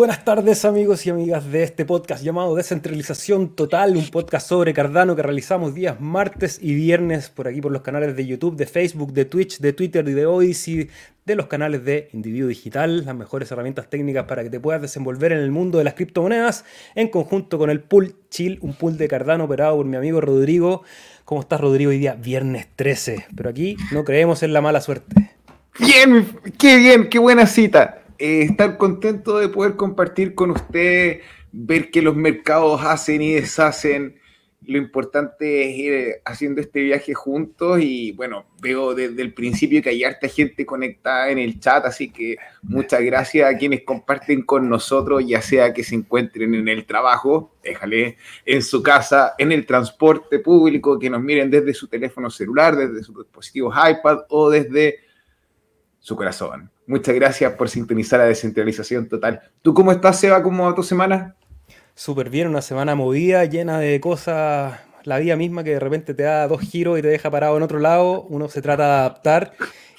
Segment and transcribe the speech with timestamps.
[0.00, 5.14] buenas tardes amigos y amigas de este podcast llamado Descentralización Total, un podcast sobre Cardano
[5.14, 9.12] que realizamos días martes y viernes por aquí por los canales de YouTube, de Facebook,
[9.12, 10.88] de Twitch, de Twitter y de Odyssey,
[11.26, 15.32] de los canales de Individuo Digital, las mejores herramientas técnicas para que te puedas desenvolver
[15.32, 19.06] en el mundo de las criptomonedas, en conjunto con el Pool Chill, un pool de
[19.06, 20.82] Cardano operado por mi amigo Rodrigo.
[21.26, 22.14] ¿Cómo estás Rodrigo hoy día?
[22.14, 25.32] Viernes 13, pero aquí no creemos en la mala suerte.
[25.78, 26.26] Bien,
[26.58, 27.99] qué bien, qué buena cita.
[28.20, 34.20] Eh, estar contento de poder compartir con usted, ver que los mercados hacen y deshacen.
[34.66, 39.80] Lo importante es ir eh, haciendo este viaje juntos y bueno, veo desde el principio
[39.80, 44.42] que hay harta gente conectada en el chat, así que muchas gracias a quienes comparten
[44.42, 49.50] con nosotros, ya sea que se encuentren en el trabajo, déjale, en su casa, en
[49.50, 54.50] el transporte público, que nos miren desde su teléfono celular, desde sus dispositivos iPad o
[54.50, 54.98] desde
[56.00, 56.70] su corazón.
[56.90, 59.42] Muchas gracias por sintonizar la descentralización total.
[59.62, 60.42] ¿Tú cómo estás, Seba?
[60.42, 61.36] ¿Cómo va tu semana?
[61.94, 66.24] Súper bien, una semana movida, llena de cosas, la vida misma que de repente te
[66.24, 69.52] da dos giros y te deja parado en otro lado, uno se trata de adaptar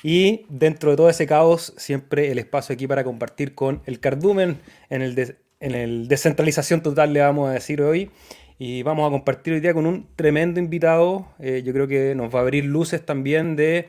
[0.03, 4.59] y dentro de todo ese caos siempre el espacio aquí para compartir con el cardumen
[4.89, 8.11] en el, en el descentralización total le vamos a decir hoy
[8.59, 12.35] y vamos a compartir hoy día con un tremendo invitado, eh, yo creo que nos
[12.35, 13.87] va a abrir luces también de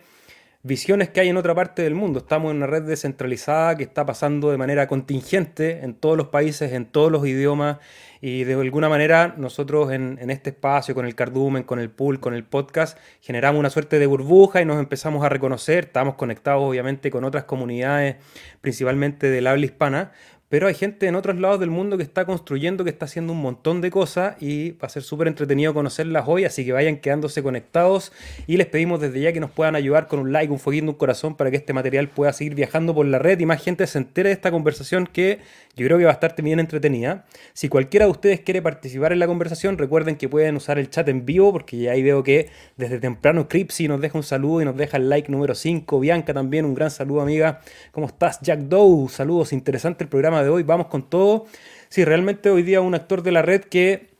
[0.64, 2.20] visiones que hay en otra parte del mundo.
[2.20, 6.72] Estamos en una red descentralizada que está pasando de manera contingente en todos los países,
[6.72, 7.78] en todos los idiomas,
[8.20, 12.20] y de alguna manera nosotros en, en, este espacio, con el cardumen, con el pool,
[12.20, 15.86] con el podcast, generamos una suerte de burbuja y nos empezamos a reconocer.
[15.86, 18.16] Estamos conectados obviamente con otras comunidades,
[18.60, 20.12] principalmente del habla hispana,
[20.52, 23.40] pero hay gente en otros lados del mundo que está construyendo, que está haciendo un
[23.40, 27.42] montón de cosas y va a ser súper entretenido conocerlas hoy, así que vayan quedándose
[27.42, 28.12] conectados
[28.46, 30.92] y les pedimos desde ya que nos puedan ayudar con un like, un fueguito, un
[30.92, 33.96] corazón para que este material pueda seguir viajando por la red y más gente se
[33.96, 35.38] entere de esta conversación que
[35.74, 37.24] yo creo que va a estar bien entretenida.
[37.54, 41.08] Si cualquiera de ustedes quiere participar en la conversación, recuerden que pueden usar el chat
[41.08, 44.76] en vivo porque ahí veo que desde temprano Cripsy nos deja un saludo y nos
[44.76, 46.00] deja el like número 5.
[46.00, 47.60] Bianca también, un gran saludo amiga.
[47.92, 48.40] ¿Cómo estás?
[48.42, 51.46] Jack Doe, saludos, interesante el programa de hoy, vamos con todo.
[51.88, 54.12] Sí, realmente hoy día un actor de la red que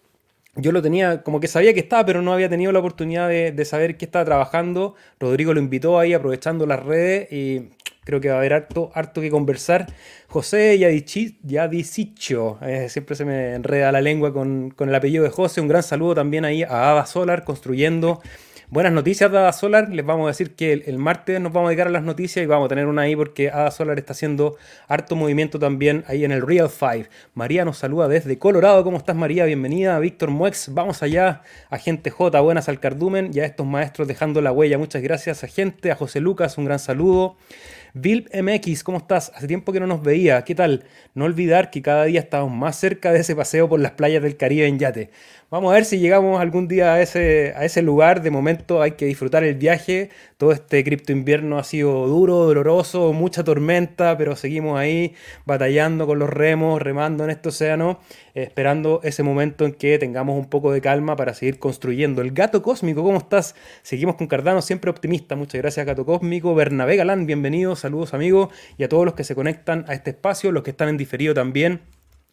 [0.56, 3.64] yo lo tenía, como que sabía que estaba, pero no había tenido la oportunidad de,
[3.64, 4.94] saber qué estaba trabajando.
[5.18, 7.70] Rodrigo lo invitó ahí aprovechando las redes y
[8.04, 9.86] creo que va a haber harto, harto que conversar.
[10.28, 15.60] José Yadicicho, eh, siempre se me enreda la lengua con, con, el apellido de José.
[15.60, 18.20] Un gran saludo también ahí a Ava Solar, construyendo
[18.72, 19.90] Buenas noticias de Ada Solar.
[19.90, 22.46] Les vamos a decir que el, martes nos vamos a dedicar a las noticias y
[22.46, 24.56] vamos a tener una ahí porque Ada Solar está haciendo
[24.88, 27.10] harto movimiento también ahí en el Real 5.
[27.34, 28.82] María nos saluda desde Colorado.
[28.82, 29.44] ¿Cómo estás, María?
[29.44, 29.98] Bienvenida.
[29.98, 30.72] Víctor Muex.
[30.72, 31.42] Vamos allá.
[31.68, 32.40] A Gente J.
[32.40, 33.30] Buenas al cardumen.
[33.34, 34.78] Y a estos maestros dejando la huella.
[34.78, 35.92] Muchas gracias a gente.
[35.92, 36.56] A José Lucas.
[36.56, 37.36] Un gran saludo.
[37.94, 39.30] Bill MX, ¿cómo estás?
[39.34, 40.44] Hace tiempo que no nos veía.
[40.44, 40.84] ¿Qué tal?
[41.14, 44.38] No olvidar que cada día estamos más cerca de ese paseo por las playas del
[44.38, 45.10] Caribe en yate.
[45.52, 48.22] Vamos a ver si llegamos algún día a ese, a ese lugar.
[48.22, 50.08] De momento hay que disfrutar el viaje.
[50.38, 55.14] Todo este cripto invierno ha sido duro, doloroso, mucha tormenta, pero seguimos ahí
[55.44, 58.00] batallando con los remos, remando en este océano,
[58.32, 62.22] esperando ese momento en que tengamos un poco de calma para seguir construyendo.
[62.22, 63.54] El gato cósmico, ¿cómo estás?
[63.82, 65.36] Seguimos con Cardano, siempre optimista.
[65.36, 66.54] Muchas gracias, gato cósmico.
[66.54, 68.48] Bernabé Galán, bienvenidos, saludos amigos
[68.78, 71.34] y a todos los que se conectan a este espacio, los que están en diferido
[71.34, 71.82] también.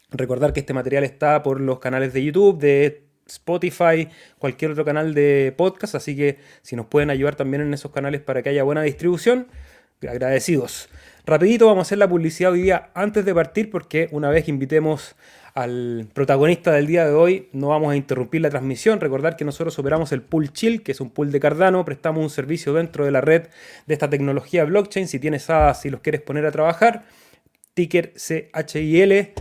[0.10, 4.08] Recordar que este material está por los canales de YouTube, de Spotify,
[4.38, 8.22] cualquier otro canal de podcast, así que si nos pueden ayudar también en esos canales
[8.22, 9.48] para que haya buena distribución,
[10.08, 10.90] agradecidos.
[11.26, 15.16] Rapidito vamos a hacer la publicidad hoy día antes de partir porque una vez invitemos
[15.54, 19.02] al protagonista del día de hoy, no vamos a interrumpir la transmisión.
[19.02, 22.30] Recordar que nosotros operamos el Pool Chill, que es un pool de Cardano, prestamos un
[22.30, 23.48] servicio dentro de la red
[23.86, 25.08] de esta tecnología blockchain.
[25.08, 27.04] Si tienes ADA, si los quieres poner a trabajar,
[27.74, 29.34] ticker CHIL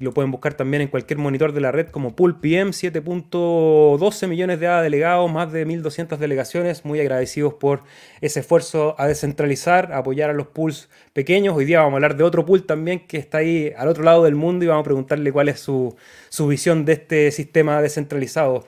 [0.00, 4.58] lo pueden buscar también en cualquier monitor de la red como Pool PM, 7.12 millones
[4.58, 6.86] de delegados, más de 1.200 delegaciones.
[6.86, 7.82] Muy agradecidos por
[8.22, 11.54] ese esfuerzo a descentralizar, a apoyar a los pools pequeños.
[11.54, 14.24] Hoy día vamos a hablar de otro pool también que está ahí al otro lado
[14.24, 15.94] del mundo y vamos a preguntarle cuál es su,
[16.30, 18.66] su visión de este sistema descentralizado.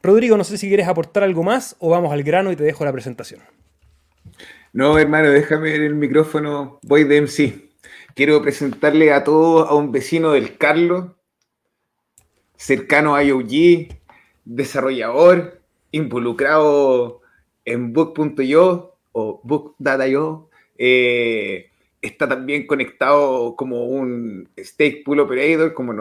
[0.00, 2.84] Rodrigo, no sé si quieres aportar algo más o vamos al grano y te dejo
[2.84, 3.40] la presentación.
[4.72, 6.78] No, hermano, déjame el micrófono.
[6.82, 7.67] Voy de MC.
[8.18, 11.12] Quiero presentarle a todos a un vecino del Carlos,
[12.56, 13.96] cercano a IOG,
[14.44, 15.60] desarrollador,
[15.92, 17.20] involucrado
[17.64, 20.50] en Book.io o Book.io.
[20.76, 21.70] Eh,
[22.02, 25.92] está también conectado como un Stake Pool Operator, como,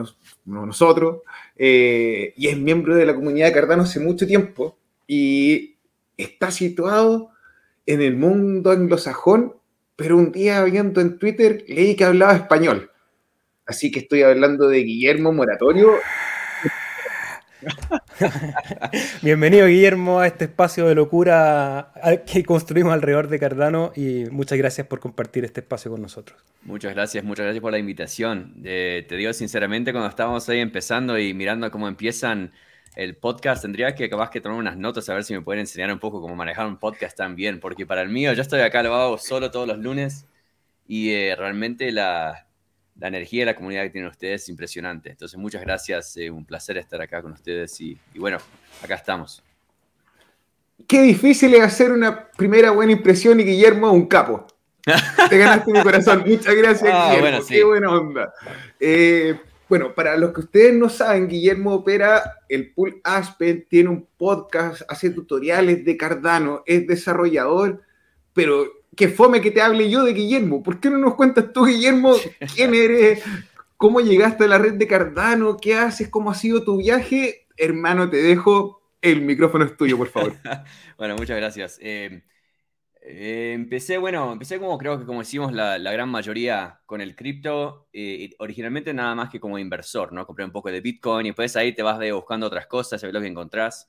[0.45, 1.21] nosotros,
[1.55, 4.75] eh, y es miembro de la comunidad Cardano hace mucho tiempo
[5.05, 5.75] y
[6.17, 7.29] está situado
[7.85, 9.53] en el mundo anglosajón
[9.97, 12.91] pero un día viendo en Twitter leí que hablaba español.
[13.65, 15.95] Así que estoy hablando de Guillermo Moratorio.
[19.23, 21.91] Bienvenido Guillermo a este espacio de locura
[22.31, 26.39] que construimos alrededor de Cardano y muchas gracias por compartir este espacio con nosotros.
[26.61, 28.53] Muchas gracias, muchas gracias por la invitación.
[28.61, 32.51] te digo sinceramente, cuando estábamos ahí empezando y mirando cómo empiezan
[32.97, 35.91] el podcast, tendría que acabar que tomar unas notas a ver si me pueden enseñar
[35.91, 38.95] un poco cómo manejar un podcast también, porque para el mío yo estoy acá, lo
[38.95, 40.25] hago solo todos los lunes
[40.87, 42.47] y eh, realmente la,
[42.99, 45.11] la, energía de la comunidad que tienen ustedes es impresionante.
[45.11, 48.39] Entonces, muchas gracias, eh, un placer estar acá con ustedes y, bueno,
[48.81, 49.43] acá estamos.
[50.87, 54.47] Qué difícil es hacer una primera buena impresión y Guillermo un capo.
[55.29, 56.23] Te ganaste mi corazón.
[56.25, 57.45] Muchas gracias, ah, Guillermo.
[57.47, 58.33] Qué buena onda.
[58.79, 64.07] Eh, bueno, para los que ustedes no saben, Guillermo opera el Pool Aspen, tiene un
[64.17, 67.81] podcast, hace tutoriales de Cardano, es desarrollador,
[68.33, 68.65] pero
[68.95, 70.63] qué fome que te hable yo de Guillermo.
[70.63, 72.15] ¿Por qué no nos cuentas tú, Guillermo,
[72.55, 73.23] quién eres?
[73.77, 75.57] ¿Cómo llegaste a la red de Cardano?
[75.57, 76.09] ¿Qué haces?
[76.09, 77.47] ¿Cómo ha sido tu viaje?
[77.57, 78.81] Hermano, te dejo.
[79.01, 80.33] El micrófono es tuyo, por favor.
[80.97, 81.77] bueno, muchas gracias.
[81.81, 82.23] Eh,
[83.01, 87.87] eh, empecé, bueno, empecé como creo que como decimos la, gran mayoría con el cripto,
[87.93, 90.25] eh, originalmente nada más que como inversor, ¿no?
[90.25, 93.13] Compré un poco de Bitcoin y después ahí te vas buscando otras cosas, a ver
[93.13, 93.87] lo que encontrás.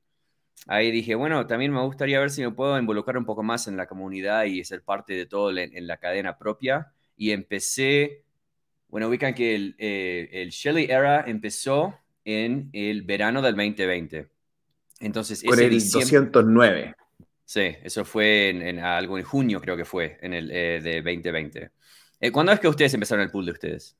[0.68, 3.78] ahí dije, bueno, también me gustaría ver si me puedo involucrar un poco más en
[3.78, 6.92] la comunidad y ser parte de todo en, la cadena propia.
[7.18, 8.24] Y empecé,
[8.88, 14.28] bueno, ubican que el, eh, el Shelly Era empezó en el verano del 2020.
[15.00, 16.96] Entonces, Por el 209.
[17.46, 21.70] Sí, eso fue en, algo en junio, creo que fue, en el eh, de 2020.
[22.20, 23.96] Eh, ¿Cuándo es que ustedes empezaron el pool de ustedes?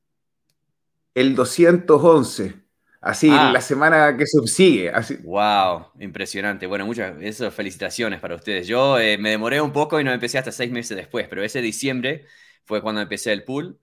[1.14, 2.65] El 211.
[3.06, 3.52] Así, ah.
[3.52, 4.90] la semana que subsigue.
[4.90, 5.16] Así.
[5.22, 6.66] Wow, impresionante.
[6.66, 8.66] Bueno, muchas eso, felicitaciones para ustedes.
[8.66, 11.60] Yo eh, me demoré un poco y no empecé hasta seis meses después, pero ese
[11.60, 12.24] diciembre
[12.64, 13.78] fue cuando empecé el pool.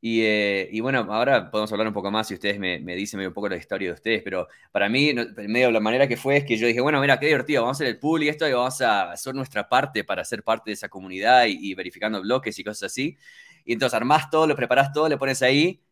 [0.00, 3.18] Y, eh, y bueno, ahora podemos hablar un poco más si ustedes me, me, dicen
[3.18, 5.14] un poco la historia de ustedes, pero para mí,
[5.48, 7.78] medio la manera que fue es que yo dije, bueno, mira, qué divertido, vamos a
[7.78, 10.74] hacer el pool y esto y vamos a hacer nuestra parte para ser parte de
[10.74, 13.18] esa comunidad y, y verificando bloques y cosas así.
[13.64, 15.82] Y entonces armás todo, lo preparás todo, le pones ahí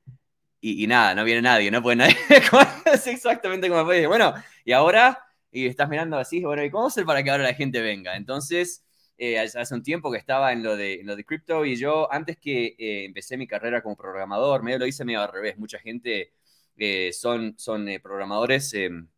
[0.61, 2.17] y, nada, no viene nadie, no puede nadie.
[2.93, 4.07] es exactamente como fue.
[4.07, 4.35] Bueno,
[4.65, 5.19] y ahora,
[5.53, 8.17] y estás mirando así, bueno, ¿y cómo hacer para que ahora la gente venga?
[8.17, 8.85] Entonces,
[9.19, 12.39] eh, hace un tiempo que estaba en lo de, lo de cripto y yo, antes
[12.39, 15.59] que eh, empecé mi carrera como programador, medio lo hice medio al revés.
[15.59, 16.33] Mucha gente
[16.77, 19.09] eh, son, son programadores em,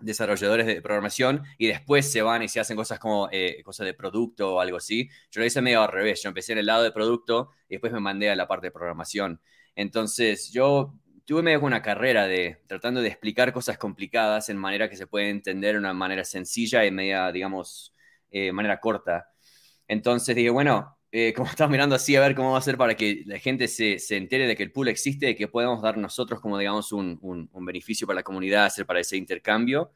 [0.00, 3.28] desarrolladores de programación y después se van y se hacen cosas como
[3.64, 5.08] cosas de producto o algo así.
[5.30, 6.22] Yo lo hice medio al revés.
[6.22, 8.70] Yo empecé en el lado de producto y después me mandé a la parte de
[8.72, 9.40] programación.
[9.74, 10.94] Entonces, yo
[11.24, 15.30] tuve medio una carrera de tratando de explicar cosas complicadas en manera que se puede
[15.30, 17.94] entender de una manera sencilla y media, digamos,
[18.30, 19.28] eh, manera corta.
[19.88, 22.94] Entonces dije, bueno, eh, como estamos mirando así, a ver cómo va a ser para
[22.96, 25.96] que la gente se, se entere de que el pool existe, y que podemos dar
[25.98, 29.92] nosotros como, digamos, un, un, beneficio para la comunidad, hacer para ese intercambio.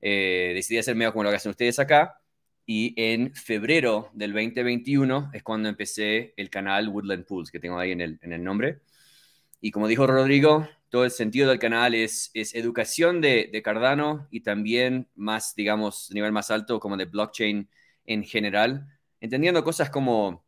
[0.00, 2.20] Eh, decidí hacer medio como lo que hacen ustedes acá.
[2.66, 7.92] Y en febrero del 2021 es cuando empecé el canal Woodland Pools, que tengo ahí
[7.92, 8.80] en el, en el nombre.
[9.64, 14.28] Y como dijo Rodrigo, todo el sentido del canal es, es educación de, de, Cardano
[14.30, 17.70] y también más, digamos, nivel más alto como de blockchain
[18.04, 18.86] en general,
[19.20, 20.44] entendiendo cosas como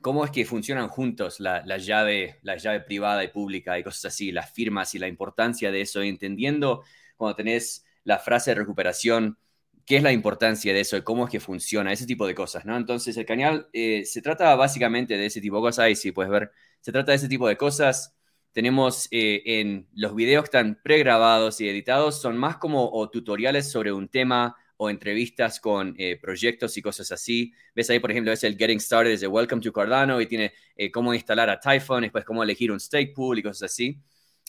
[0.00, 4.06] cómo es que funcionan juntos la, la, llave, la llave privada y pública y cosas
[4.06, 6.84] así, las firmas y la importancia de eso, entendiendo
[7.18, 9.36] cuando tenés la frase de recuperación,
[9.84, 12.64] qué es la importancia de eso y cómo es que funciona, ese tipo de cosas,
[12.64, 12.78] ¿no?
[12.78, 16.32] Entonces el canal eh, se trata básicamente de ese tipo de cosas y si puedes
[16.32, 18.14] ver, se trata de ese tipo de cosas
[18.54, 23.92] tenemos eh, en los videos que están pregrabados y editados, son más como tutoriales sobre
[23.92, 27.52] un tema o entrevistas con eh, proyectos y cosas así.
[27.74, 30.90] Ves ahí, por ejemplo, es el Getting Started desde Welcome to Cardano y tiene eh,
[30.90, 34.00] cómo instalar a Typhon, después cómo elegir un stake pool y cosas así.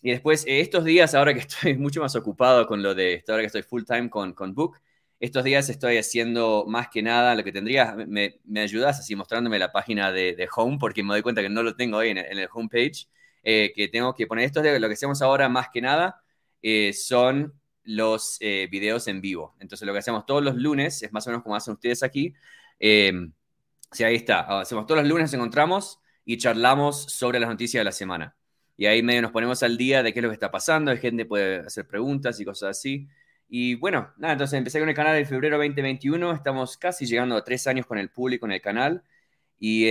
[0.03, 3.47] Y después, estos días, ahora que estoy mucho más ocupado con lo de, ahora que
[3.47, 4.79] estoy full time con, con Book,
[5.19, 9.57] estos días estoy haciendo más que nada lo que tendrías, me, me ayudas así mostrándome
[9.57, 12.37] la página de, Home, porque me doy cuenta que no lo tengo ahí en, en
[12.37, 13.07] el homepage.
[13.47, 14.45] Eh, que tengo que poner.
[14.45, 16.19] Esto de lo que hacemos ahora más que nada
[16.63, 19.55] eh, son los eh, videos en vivo.
[19.59, 22.33] Entonces lo que hacemos todos los lunes, es más o menos como hacen ustedes aquí.
[22.79, 24.61] sí, ahí está.
[24.61, 28.35] Hacemos todos los lunes, nos encontramos y charlamos sobre las noticias de la semana.
[28.77, 30.97] Y ahí medio nos ponemos al día de qué es lo que está pasando, hay
[30.97, 33.07] gente puede hacer preguntas y cosas así.
[33.47, 37.43] Y bueno, nada, entonces empecé con el canal en febrero 2021, estamos casi llegando a
[37.43, 39.03] tres años con el público en el canal.
[39.59, 39.85] Y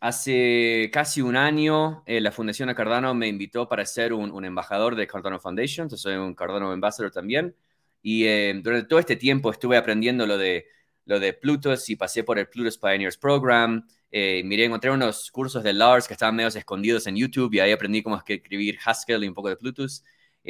[0.00, 5.06] hace casi un año eh, la Fundación Cardano me invitó para ser un, embajador de
[5.06, 7.54] Cardano Foundation, entonces soy un Cardano Ambassador también.
[8.02, 10.66] Y eh, durante todo este tiempo estuve aprendiendo lo de,
[11.04, 13.86] lo de Plutus y pasé por el Plutus Pioneers Program.
[14.10, 17.70] Eh, miré, encontré unos cursos de Lars que estaban medio escondidos en YouTube y ahí
[17.72, 20.02] aprendí cómo escribir Haskell y un poco de Plutus.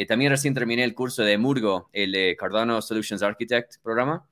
[0.07, 4.25] también recién terminé el curso de Murgo, el Cardano Solutions Architect programa.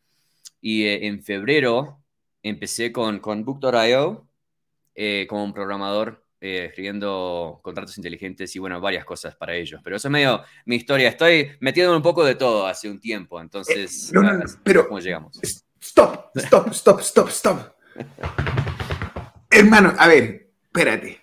[0.60, 2.00] Y en febrero
[2.42, 4.27] empecé con, con Book.io
[5.00, 9.81] eh, como un programador eh, escribiendo contratos inteligentes y bueno, varias cosas para ellos.
[9.85, 11.09] Pero eso es medio mi historia.
[11.09, 14.09] Estoy metiendo un poco de todo hace un tiempo, entonces...
[14.09, 14.88] Eh, no, no, pero...
[14.88, 15.38] ¿Cómo llegamos?
[15.81, 17.59] Stop, stop, stop, stop, stop.
[19.52, 21.21] Hermano, a ver, espérate.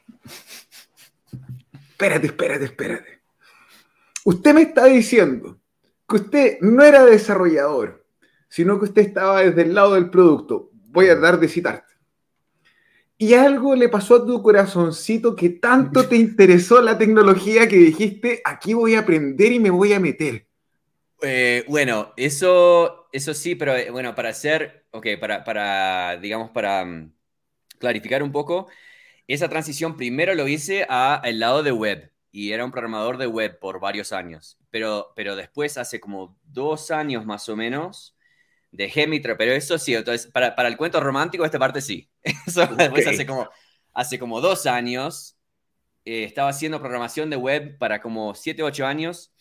[1.89, 3.21] Espérate, espérate, espérate.
[4.23, 5.59] Usted me está diciendo
[6.07, 8.05] que usted no era desarrollador,
[8.47, 10.69] sino que usted estaba desde el lado del producto.
[10.71, 11.84] Voy a dar de citarte
[13.17, 18.41] y algo le pasó a tu corazoncito que tanto te interesó la tecnología que dijiste,
[18.43, 20.47] aquí voy a aprender y me voy a meter.
[21.21, 26.83] Eh, bueno, eso, eso sí, pero eh, bueno, para hacer, ok, para, para digamos, para
[26.83, 27.13] mm,
[27.79, 28.67] clarificar un poco,
[29.27, 33.59] esa transición primero lo hice al lado de web y era un programador de web
[33.59, 38.14] por varios años, pero, pero después, hace como dos años más o menos,
[38.71, 42.09] de mi pero eso sí, entonces, para, para, el cuento romántico, esta parte sí.
[42.47, 43.49] Eso hace como,
[43.93, 45.37] hace como dos años,
[46.03, 49.33] eh, estaba haciendo programación de web para como siete, ocho años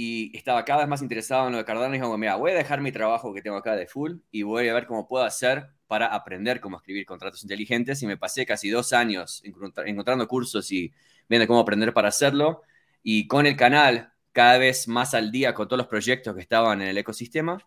[0.00, 2.54] y estaba cada vez más interesado en lo de Cardano y dijo, mira, voy a
[2.54, 5.70] dejar mi trabajo que tengo acá de full y voy a ver cómo puedo hacer
[5.88, 10.92] para aprender cómo escribir contratos inteligentes y me pasé casi dos años encontrando cursos y
[11.28, 12.62] viendo cómo aprender para hacerlo.
[13.02, 16.80] Y con el canal cada vez más al día con todos los proyectos que estaban
[16.80, 17.58] en el ecosistema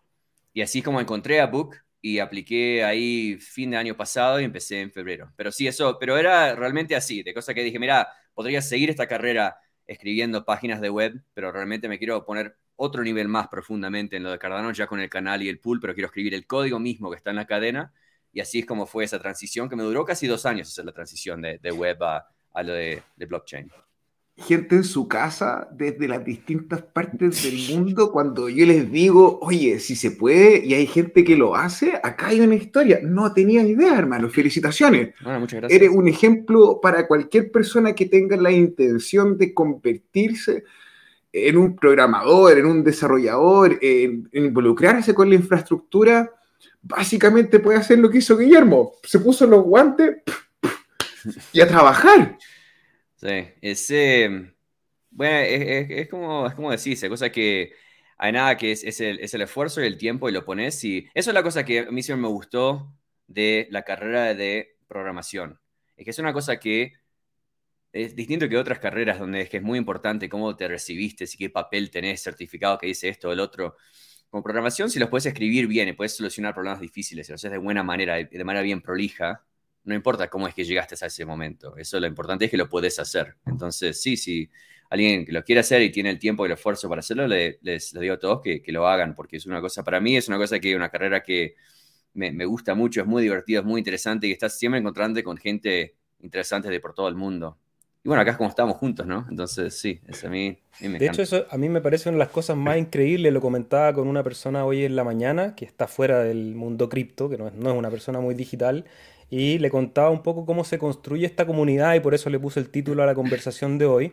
[0.52, 4.80] y así como encontré a Book y apliqué ahí fin de año pasado y empecé
[4.80, 5.32] en febrero.
[5.36, 9.06] Pero sí, eso, pero era realmente así, de cosa que dije, mira, podría seguir esta
[9.06, 9.56] carrera
[9.86, 14.30] escribiendo páginas de web, pero realmente me quiero poner otro nivel más profundamente en lo
[14.32, 17.10] de Cardano, ya con el canal y el pool, pero quiero escribir el código mismo
[17.10, 17.92] que está en la cadena.
[18.32, 20.92] Y así es como fue esa transición, que me duró casi dos años hacer la
[20.92, 23.70] transición de, web a, lo de blockchain
[24.42, 29.78] gente en su casa desde las distintas partes del mundo cuando yo les digo, oye,
[29.78, 33.00] si se puede y hay gente que lo hace, acá hay una historia.
[33.02, 34.28] No tenía idea, hermano.
[34.28, 35.14] Felicitaciones.
[35.22, 35.80] Bueno, muchas gracias.
[35.80, 40.64] Eres un ejemplo para cualquier persona que tenga la intención de convertirse
[41.32, 46.30] en un programador, en un desarrollador, en, involucrarse con la infraestructura.
[46.82, 48.92] Básicamente puede hacer lo que hizo Guillermo.
[49.02, 50.18] Se puso los guantes
[51.52, 52.36] y a trabajar.
[53.22, 53.28] Sí,
[53.60, 54.52] ese,
[55.10, 57.72] bueno, es, como, es como decirse, cosa que
[58.18, 61.34] hay nada que es, el, esfuerzo y el tiempo y lo pones y eso es
[61.34, 62.92] la cosa que a mí siempre me gustó
[63.28, 65.60] de la carrera de programación.
[65.96, 66.94] Es que es una cosa que
[67.92, 71.38] es distinto que otras carreras donde es que es muy importante cómo te recibiste, si
[71.38, 73.76] qué papel tenés, certificado que dice esto o el otro.
[74.30, 77.52] Como programación, si los puedes escribir bien y puedes solucionar problemas difíciles, si lo haces
[77.52, 79.44] de buena manera, de manera bien prolija,
[79.84, 82.68] no importa cómo es que llegaste a ese momento, eso lo importante es que lo
[82.68, 83.36] puedes hacer.
[83.46, 84.48] Entonces, sí, si
[84.92, 87.92] alguien que lo quiere hacer y tiene el tiempo y el esfuerzo para hacerlo, les,
[87.92, 90.60] digo a todos que, lo hagan, porque es una cosa, para mí es una cosa
[90.60, 91.54] que una carrera que
[92.14, 95.96] me, gusta mucho, es muy divertida, es muy interesante y estás siempre encontrando con gente
[96.20, 97.58] interesante de por todo el mundo.
[98.04, 99.24] Y bueno, acá es como estamos juntos, ¿no?
[99.30, 102.24] Entonces, sí, eso a mí, me De hecho, eso a mí me parece una de
[102.24, 103.32] las cosas más increíbles.
[103.32, 107.30] Lo comentaba con una persona hoy en la mañana que está fuera del mundo cripto,
[107.30, 108.84] que no es, no es una persona muy digital,
[109.32, 112.60] y le contaba un poco cómo se construye esta comunidad y por eso le puse
[112.60, 114.12] el título a la conversación de hoy,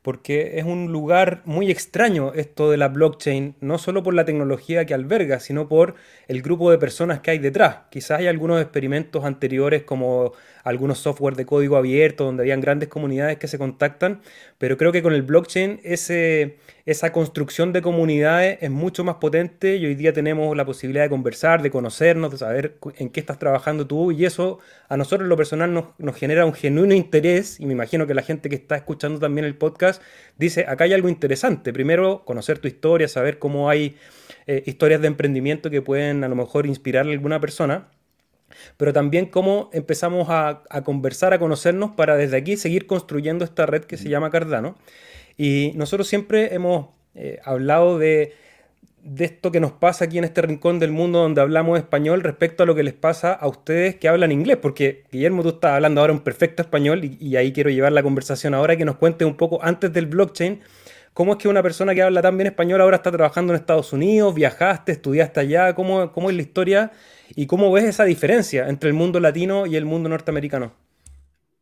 [0.00, 4.86] porque es un lugar muy extraño esto de la blockchain, no solo por la tecnología
[4.86, 5.96] que alberga, sino por
[6.28, 7.80] el grupo de personas que hay detrás.
[7.90, 10.32] Quizás hay algunos experimentos anteriores como
[10.64, 14.22] algunos software de código abierto, donde habían grandes comunidades que se contactan,
[14.58, 16.56] pero creo que con el blockchain ese,
[16.86, 21.10] esa construcción de comunidades es mucho más potente y hoy día tenemos la posibilidad de
[21.10, 25.36] conversar, de conocernos, de saber en qué estás trabajando tú y eso a nosotros lo
[25.36, 28.76] personal nos, nos genera un genuino interés y me imagino que la gente que está
[28.76, 30.02] escuchando también el podcast
[30.38, 31.72] dice, acá hay algo interesante.
[31.74, 33.96] Primero, conocer tu historia, saber cómo hay
[34.46, 37.88] eh, historias de emprendimiento que pueden a lo mejor inspirar a alguna persona
[38.76, 43.84] pero también cómo empezamos a, conversar, a conocernos para desde aquí seguir construyendo esta red
[43.84, 44.76] que se llama Cardano.
[45.36, 48.34] Y nosotros siempre hemos eh, hablado de,
[49.18, 52.66] esto que nos pasa aquí en este rincón del mundo donde hablamos español respecto a
[52.66, 56.12] lo que les pasa a ustedes que hablan inglés, porque Guillermo, tú estás hablando ahora
[56.12, 59.36] un perfecto español y, y ahí quiero llevar la conversación ahora que nos cuente un
[59.36, 60.60] poco antes del blockchain.
[61.14, 63.92] ¿Cómo es que una persona que habla tan bien español ahora está trabajando en Estados
[63.92, 64.34] Unidos?
[64.34, 64.92] ¿Viajaste?
[64.92, 65.74] ¿Estudiaste allá?
[65.74, 66.92] ¿Cómo, cómo es la historia
[67.36, 70.74] ¿Y cómo ves esa diferencia entre el mundo latino y el mundo norteamericano?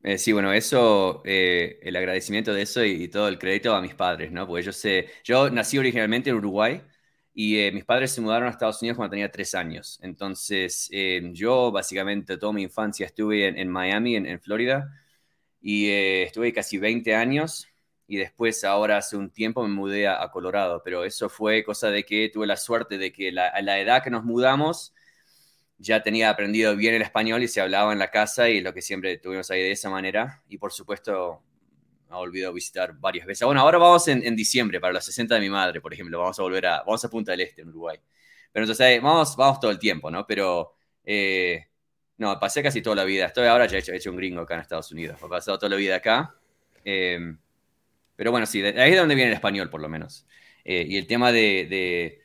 [0.02, 3.94] Eh, sí, bueno, eso, eh, el agradecimiento de eso y, todo el crédito a mis
[3.94, 4.46] padres, ¿no?
[4.46, 6.82] Porque yo sé, yo nací originalmente en Uruguay
[7.32, 9.98] y eh, mis padres se mudaron a Estados Unidos cuando tenía tres años.
[10.02, 10.90] Entonces,
[11.32, 14.90] yo básicamente toda mi infancia estuve en, Miami, en, Florida,
[15.60, 17.68] y estuve casi 20 años
[18.12, 22.04] y después ahora hace un tiempo me mudé a, Colorado, pero eso fue cosa de
[22.04, 24.92] que tuve la suerte de que a la edad que nos mudamos,
[25.78, 28.82] ya tenía aprendido bien el español y se hablaba en la casa y lo que
[28.82, 30.42] siempre tuvimos ahí de esa manera.
[30.50, 31.40] Y por supuesto,
[32.10, 33.46] me olvidado visitar varias veces.
[33.46, 36.18] Bueno, ahora vamos en, diciembre para los 60 de mi madre, por ejemplo.
[36.18, 37.98] Vamos a volver a, vamos a Punta del Este, en Uruguay.
[38.52, 40.26] Pero entonces, vamos, vamos todo el tiempo, ¿no?
[40.26, 41.66] Pero, eh,
[42.18, 43.24] no, pasé casi toda la vida.
[43.24, 45.18] Estoy ahora ya hecho, hecho un gringo acá en Estados Unidos.
[45.24, 46.36] He pasado toda la vida acá.
[46.84, 47.36] Eh,
[48.22, 50.28] pero bueno, sí, ahí es de donde viene el español, por lo menos.
[50.64, 52.22] Eh, y el tema de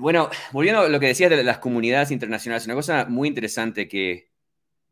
[0.00, 4.30] bueno, volviendo a lo que decías de las comunidades internacionales, una cosa muy interesante que,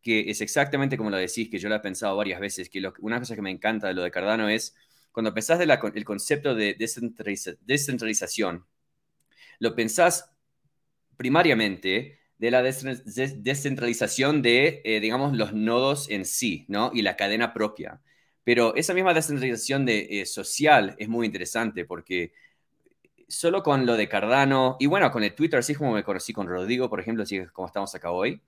[0.04, 3.34] es exactamente como lo decís, que yo lo he pensado varias veces, que una cosa
[3.34, 4.76] que me encanta de lo de Cardano es
[5.12, 6.76] cuando pensás del el concepto de
[7.62, 8.66] descentralización,
[9.60, 10.30] lo pensás
[11.16, 16.90] primariamente de la descentralización de, eh, digamos, los nodos en sí, ¿no?
[16.94, 18.02] Y la cadena propia.
[18.44, 22.32] Pero esa misma descentralización de, eh, social es muy interesante porque
[23.28, 26.46] solo con lo de Cardano, y bueno, con el Twitter, así como me conocí con
[26.48, 28.40] Rodrigo, por ejemplo, así como estamos acá hoy,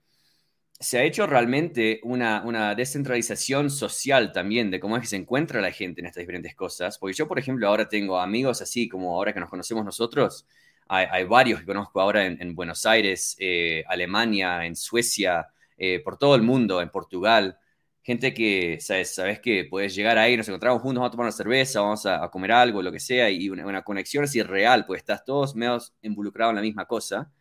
[0.78, 5.60] se ha hecho realmente una, una, descentralización social también de cómo es que se encuentra
[5.60, 6.98] la gente en estas diferentes cosas.
[6.98, 10.46] Porque yo, por ejemplo, ahora tengo amigos así como ahora que nos conocemos nosotros,
[10.88, 16.34] hay, varios que conozco ahora en, Buenos Aires, eh, Alemania, en Suecia, eh, por todo
[16.34, 17.58] el mundo, en Portugal
[18.04, 21.32] gente que, sabes, sabes que puedes llegar ahí, nos encontramos juntos, vamos a tomar una
[21.32, 25.24] cerveza, vamos a, comer algo, lo que sea, y una, conexión así real, pues estás
[25.24, 27.32] todos medio involucrados en la misma cosa,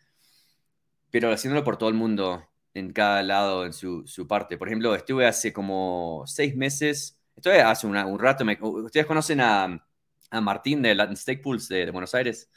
[1.11, 4.57] pero haciéndolo por todo el mundo, en cada lado, en su, parte.
[4.57, 9.85] Por ejemplo, estuve hace como seis meses, estuve hace un rato, ustedes conocen a,
[10.41, 12.49] Martín de Latin Stake Pools de, Buenos Aires.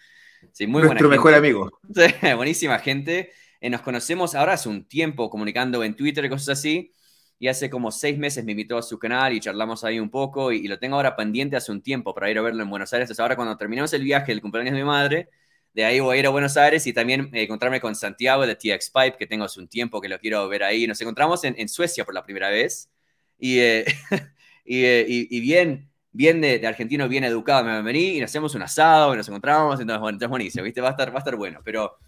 [0.53, 1.71] Sí, muy Nuestro mejor amigo.
[2.37, 3.33] buenísima gente.
[3.61, 6.95] Eh, nos conocemos ahora hace un tiempo comunicando en Twitter y cosas así
[7.39, 10.53] y hace como seis meses me invitó a su canal y charlamos ahí un poco
[10.53, 13.07] y, lo tengo ahora pendiente hace un tiempo para ir a verlo en Buenos Aires.
[13.07, 15.29] Entonces ahora cuando terminemos el viaje, el cumpleaños de mi madre,
[15.75, 18.55] de ahí voy a ir a Buenos Aires y también eh, encontrarme con Santiago de
[18.57, 20.87] TX Pipe, que tengo hace un tiempo que lo quiero ver ahí.
[20.87, 22.91] Nos encontramos en, Suecia por la primera vez
[23.39, 23.85] y, eh,
[24.65, 28.63] eh, y, y, bien, bien de, argentino, bien educado, me vení y nos hacemos un
[28.63, 30.81] asado y nos encontramos, entonces, bueno, entonces buenísimo, ¿viste?
[30.81, 31.99] Va a estar, va a estar bueno, pero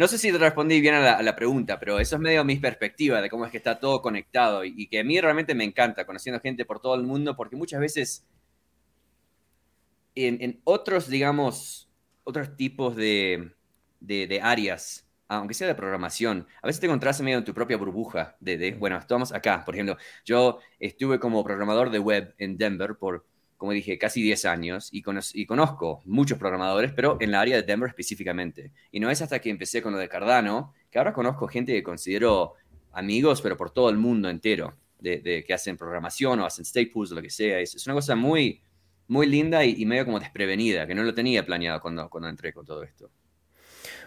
[0.00, 3.20] no sé si te respondí bien a la, pregunta, pero eso es medio mi perspectiva
[3.20, 6.40] de cómo es que está todo conectado y, que a mí realmente me encanta conociendo
[6.40, 8.26] gente por todo el mundo, porque muchas veces
[10.14, 11.90] en, otros, digamos,
[12.24, 13.52] otros tipos de,
[14.42, 18.56] áreas, aunque sea de programación, a veces te encontrás medio en tu propia burbuja de,
[18.56, 23.26] de, bueno, estamos acá, por ejemplo, yo estuve como programador de web en Denver por
[23.60, 27.90] como dije, casi 10 años y, conozco muchos programadores, pero en la área de Denver
[27.90, 28.72] específicamente.
[28.90, 31.82] Y no es hasta que empecé con lo de Cardano, que ahora conozco gente que
[31.82, 32.54] considero
[32.92, 37.14] amigos, pero por todo el mundo entero, de, que hacen programación o hacen staples o
[37.14, 37.60] lo que sea.
[37.60, 38.62] Es, una cosa muy,
[39.08, 42.64] muy linda y, medio como desprevenida, que no lo tenía planeado cuando, cuando entré con
[42.64, 43.10] todo esto.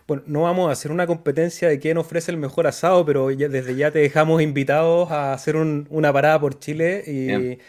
[0.08, 3.76] Bueno, no vamos a hacer una competencia de quién ofrece el mejor asado, pero desde
[3.76, 7.60] ya te dejamos invitados a hacer una parada por Chile y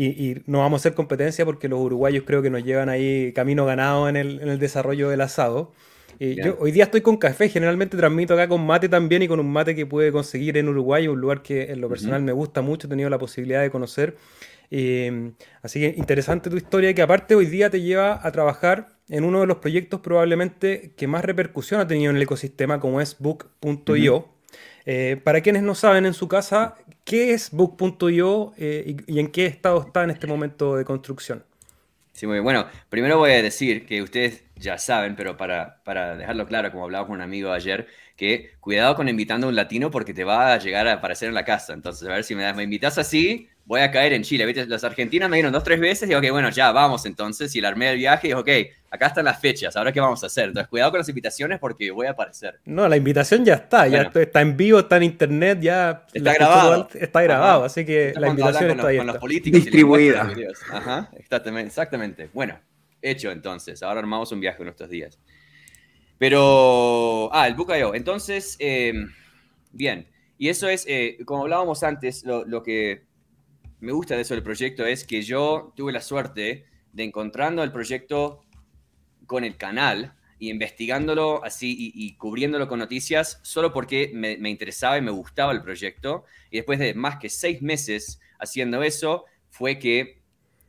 [0.00, 3.66] y, no vamos a hacer competencia porque los uruguayos creo que nos llevan ahí camino
[3.66, 5.72] ganado en el, desarrollo del asado.
[6.20, 9.50] yo hoy día estoy con café, generalmente transmito acá con mate también y con un
[9.50, 12.86] mate que puede conseguir en Uruguay, un lugar que en lo personal me gusta mucho,
[12.86, 14.16] he tenido la posibilidad de conocer.
[15.62, 19.40] así que interesante tu historia, que aparte hoy día te lleva a trabajar en uno
[19.40, 24.37] de los proyectos probablemente que más repercusión ha tenido en el ecosistema, como es Book.io.
[24.90, 29.44] Eh, para quienes no saben en su casa, ¿qué es Book.io eh, y, en qué
[29.44, 31.44] estado está en este momento de construcción?
[32.14, 32.44] Sí, muy bien.
[32.44, 36.84] Bueno, primero voy a decir que ustedes ya saben, pero para, para dejarlo claro, como
[36.84, 37.86] hablaba con un amigo ayer,
[38.18, 41.34] que cuidado con invitando a un latino porque te va a llegar a aparecer en
[41.34, 41.72] la casa.
[41.72, 44.44] Entonces, a ver si me, me invitas así, voy a caer en Chile.
[44.44, 44.66] ¿Viste?
[44.66, 47.54] Los argentinos me dieron dos, tres veces y ok, bueno, ya, vamos entonces.
[47.54, 48.48] Y el armé el viaje y ok,
[48.90, 50.48] acá están las fechas, ahora qué vamos a hacer.
[50.48, 52.58] Entonces, cuidado con las invitaciones porque voy a aparecer.
[52.64, 56.04] No, la invitación ya está, ya está en vivo, está en internet, ya.
[56.12, 56.88] Está grabado.
[56.94, 58.96] Está grabado, así que la invitación está ahí.
[58.96, 60.28] Con los políticos distribuida.
[60.72, 62.30] Ajá, exactamente.
[62.34, 62.58] Bueno,
[63.00, 63.80] hecho entonces.
[63.84, 65.20] Ahora armamos un viaje en estos días.
[66.18, 67.94] Pero, ah, el Bucayo.
[67.94, 68.92] Entonces, eh,
[69.72, 70.08] bien.
[70.36, 73.08] Y eso es, eh, como hablábamos antes, lo que
[73.80, 77.72] me gusta de eso del proyecto es que yo tuve la suerte de encontrando el
[77.72, 78.44] proyecto
[79.26, 85.02] con el canal y investigándolo así y, cubriéndolo con noticias solo porque me, interesaba y
[85.02, 86.24] me gustaba el proyecto.
[86.50, 90.20] Y después de más que seis meses haciendo eso fue que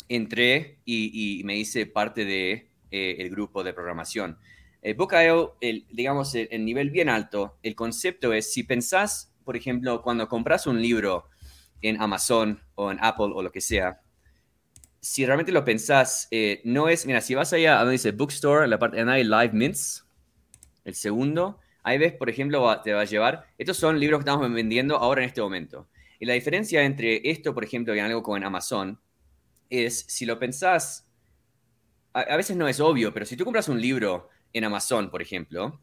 [0.08, 4.38] entré y, me hice parte del de, el grupo de programación.
[4.82, 10.02] Eh, Book.io, el, digamos, el, nivel bien alto, el concepto es, si pensás, por ejemplo,
[10.02, 11.26] cuando compras un libro
[11.82, 14.02] en Amazon o en Apple o lo que sea,
[15.02, 18.68] si realmente lo pensás, eh, no es, mira, si vas allá a donde dice Bookstore,
[18.68, 20.06] la parte, en hay Live Mints,
[20.86, 24.52] el segundo, ahí ves, por ejemplo, te va a llevar, estos son libros que estamos
[24.52, 25.88] vendiendo ahora en este momento.
[26.20, 29.00] Y la diferencia entre esto, por ejemplo, y algo como en Amazon,
[29.70, 31.08] es, si lo pensás,
[32.14, 35.80] a, veces no es obvio, pero si tú compras un libro en Amazon, por ejemplo,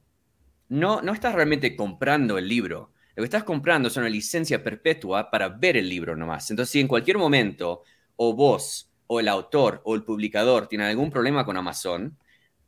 [0.68, 2.92] no, no estás realmente comprando el libro.
[3.14, 6.50] Lo que estás comprando es una licencia perpetua para ver el libro nomás.
[6.50, 7.82] Entonces, si en cualquier momento
[8.16, 12.18] o vos o el autor o el publicador tienen algún problema con Amazon,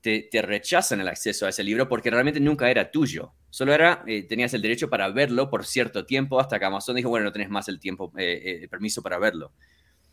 [0.00, 3.32] te, rechazan el acceso a ese libro porque realmente nunca era tuyo.
[3.50, 7.08] Solo era, eh, tenías el derecho para verlo por cierto tiempo hasta que Amazon dijo,
[7.08, 9.52] bueno, no tenés más el tiempo, eh, eh, el permiso para verlo.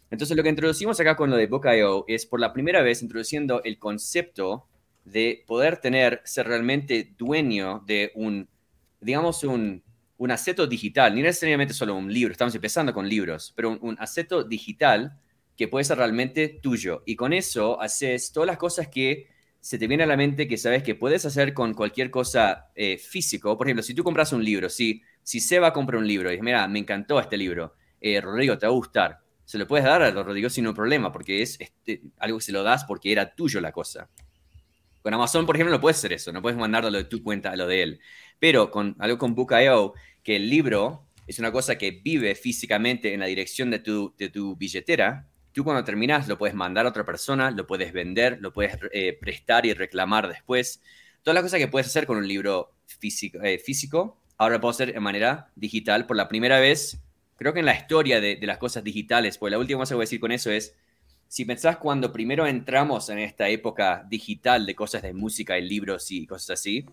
[0.09, 3.61] Entonces lo que introducimos acá con lo de Book.io es por la primera vez introduciendo
[3.63, 4.67] el concepto
[5.05, 8.49] de poder tener, ser realmente dueño de un,
[8.99, 9.83] digamos, un,
[10.17, 13.97] un aceto digital, ni necesariamente solo un libro, estamos empezando con libros, pero un, un
[13.99, 15.17] aceto digital
[15.55, 17.03] que puede ser realmente tuyo.
[17.05, 19.27] Y con eso haces todas las cosas que
[19.65, 22.99] se te viene a la mente que sabes que puedes hacer con cualquier cosa eh,
[22.99, 23.57] físico.
[23.57, 26.43] Por ejemplo, si tú compras un libro, si, si Seba compra un libro y dice,
[26.43, 29.21] mira, me encantó este libro, eh, Rodrigo, te va a gustar.
[29.43, 32.51] Se lo puedes dar a Rodrigo sin un problema, porque es este, algo que se
[32.51, 34.07] lo das porque era tuyo la cosa.
[35.05, 37.55] Con Amazon, por ejemplo, no puedes hacer eso, no puedes mandarlo de tu cuenta a
[37.55, 37.99] lo de él.
[38.39, 43.19] Pero con algo con Book.io, que el libro es una cosa que vive físicamente en
[43.19, 47.05] la dirección de tu, de tu billetera, tú cuando terminas lo puedes mandar a otra
[47.05, 50.81] persona, lo puedes vender, lo puedes eh, prestar y reclamar después.
[51.21, 54.71] Todas las cosas que puedes hacer con un libro físico, eh, físico ahora lo puedo
[54.71, 56.97] hacer de manera digital por la primera vez,
[57.37, 59.97] creo que en la historia de, de las cosas digitales, pues la última cosa que
[59.97, 60.75] voy a decir con eso es,
[61.27, 66.11] si pensás cuando primero entramos en esta época digital de cosas de música y libros
[66.11, 66.85] y cosas así,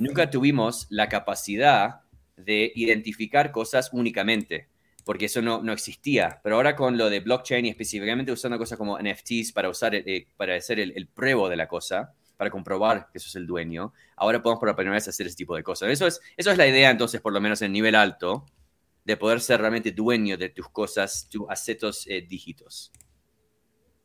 [0.00, 2.00] nunca tuvimos la capacidad
[2.36, 4.68] de identificar cosas únicamente,
[5.04, 6.40] porque eso no, no existía.
[6.42, 10.26] Pero ahora con lo de blockchain y específicamente usando cosas como NFTs para, usar, eh,
[10.36, 13.92] para hacer el, el, pruebo de la cosa, para comprobar que eso es el dueño,
[14.16, 15.90] ahora podemos por primera vez hacer ese tipo de cosas.
[15.90, 18.46] Eso es, eso es la idea entonces, por lo menos en nivel alto,
[19.04, 22.90] de poder ser realmente dueño de tus cosas, tus acetos eh, dígitos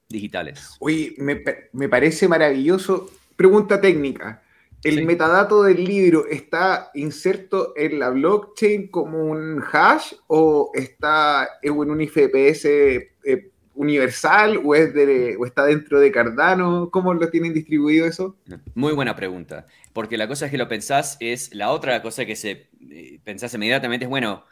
[0.10, 0.76] digitales.
[0.80, 1.42] Oye, me,
[1.72, 3.10] me, parece maravilloso.
[3.36, 4.42] Pregunta técnica.
[4.84, 5.06] ¿El sí.
[5.06, 12.02] metadato del libro está inserto en la blockchain como un hash o está en un
[12.02, 16.90] IFPS eh, universal o, es de, o está dentro de Cardano?
[16.92, 18.38] ¿Cómo lo tienen distribuido eso?
[18.74, 19.66] Muy buena pregunta.
[19.92, 23.54] Porque la cosa es que lo pensás es la otra cosa que se eh, pensás
[23.54, 24.46] inmediatamente es, bueno,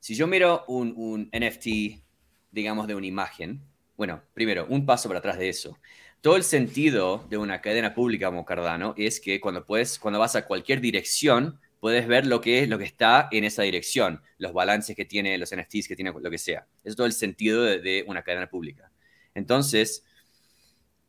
[0.00, 2.02] si yo miro un, un NFT,
[2.50, 3.62] digamos, de una imagen,
[3.98, 5.76] bueno, primero, un paso para atrás de eso.
[6.20, 10.36] Todo el sentido de una cadena pública como Cardano es que cuando, puedes, cuando vas
[10.36, 14.52] a cualquier dirección, puedes ver lo que es lo que está en esa dirección, los
[14.52, 16.66] balances que tiene, los NFTs que tiene, lo que sea.
[16.84, 18.90] Es todo el sentido de, de una cadena pública.
[19.34, 20.04] Entonces,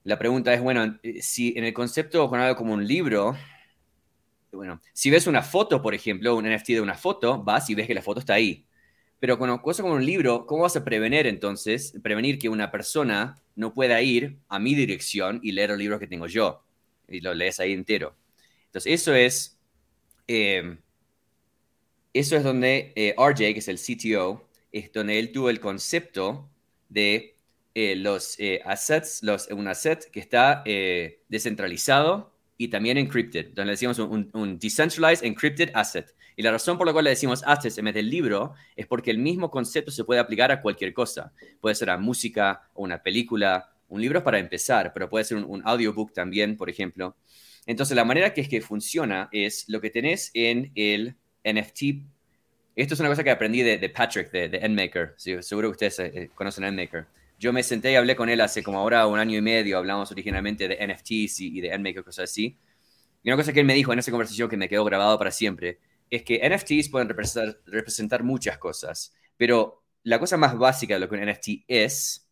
[0.03, 3.37] la pregunta es, bueno, eh, si en el concepto con algo como un libro,
[4.51, 7.85] bueno, si ves una foto, por ejemplo, un NFT de una foto, vas y ves
[7.85, 8.65] que la foto está ahí.
[9.19, 13.41] Pero con cosas como un libro, ¿cómo vas a prevenir entonces, prevenir que una persona
[13.55, 16.63] no pueda ir a mi dirección y leer el libro que tengo yo?
[17.07, 18.15] Y lo lees ahí entero.
[18.65, 19.59] Entonces, eso es,
[20.27, 20.77] eh,
[22.13, 26.49] eso es donde eh, RJ, que es el CTO, es donde él tuvo el concepto
[26.89, 27.35] de
[27.75, 33.65] eh, los eh, assets, los, un asset que está eh, descentralizado y también encrypted, donde
[33.65, 36.13] le decimos un, un, decentralized encrypted asset.
[36.39, 39.11] Y la razón por la cual le decimos assets en vez del libro es porque
[39.11, 41.33] el mismo concepto se puede aplicar a cualquier cosa.
[41.59, 43.73] Puede ser a música o una película.
[43.89, 47.17] Un libro es para empezar, pero puede ser un, un audiobook también, por ejemplo.
[47.65, 52.05] Entonces, la manera que es que funciona es lo que tenés en el NFT.
[52.73, 55.15] Esto es una cosa que aprendí de, de Patrick, de, de Endmaker.
[55.17, 57.05] Sí, seguro que ustedes eh, conocen Endmaker.
[57.37, 59.77] Yo me senté y hablé con él hace como ahora un año y medio.
[59.77, 62.55] Hablamos originalmente de NFTs y, y de Endmaker, cosas así.
[63.23, 65.31] Y una cosa que él me dijo en esa conversación que me quedó grabado para
[65.31, 71.09] siempre es que NFTs pueden representar, muchas cosas, pero la cosa más básica de lo
[71.09, 72.29] que un NFT es,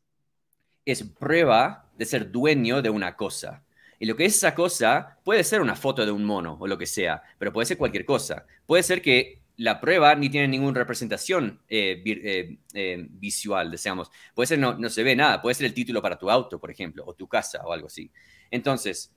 [0.86, 3.64] es prueba de ser dueño de una cosa.
[4.00, 6.78] Y lo que es esa cosa puede ser una foto de un mono o lo
[6.78, 8.46] que sea, pero puede ser cualquier cosa.
[8.66, 14.12] Puede ser que la prueba ni tiene ninguna representación eh, eh, eh, visual, deseamos.
[14.36, 16.70] Puede ser no, no se ve nada, puede ser el título para tu auto, por
[16.70, 18.12] ejemplo, o tu casa o algo así.
[18.52, 19.12] Entonces,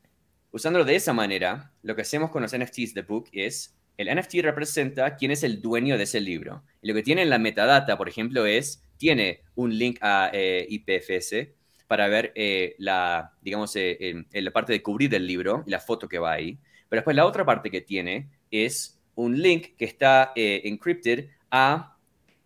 [0.50, 4.36] usándolo de esa manera, lo que hacemos con los NFTs de Book es el NFT
[4.42, 6.64] representa quién es el dueño de ese libro.
[6.80, 10.66] Y lo que tiene en la metadata, por ejemplo, es tiene un link a eh,
[10.70, 11.48] IPFS
[11.86, 12.32] para ver
[12.78, 16.58] la, digamos, la parte de cubrir el libro y la foto que va ahí.
[16.88, 21.96] Pero después la otra parte que tiene es un link que está encrypted a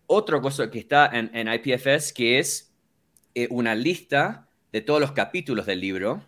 [0.07, 2.73] otro cosa que está en IPFS, que es
[3.49, 6.21] una lista de todos los capítulos del libro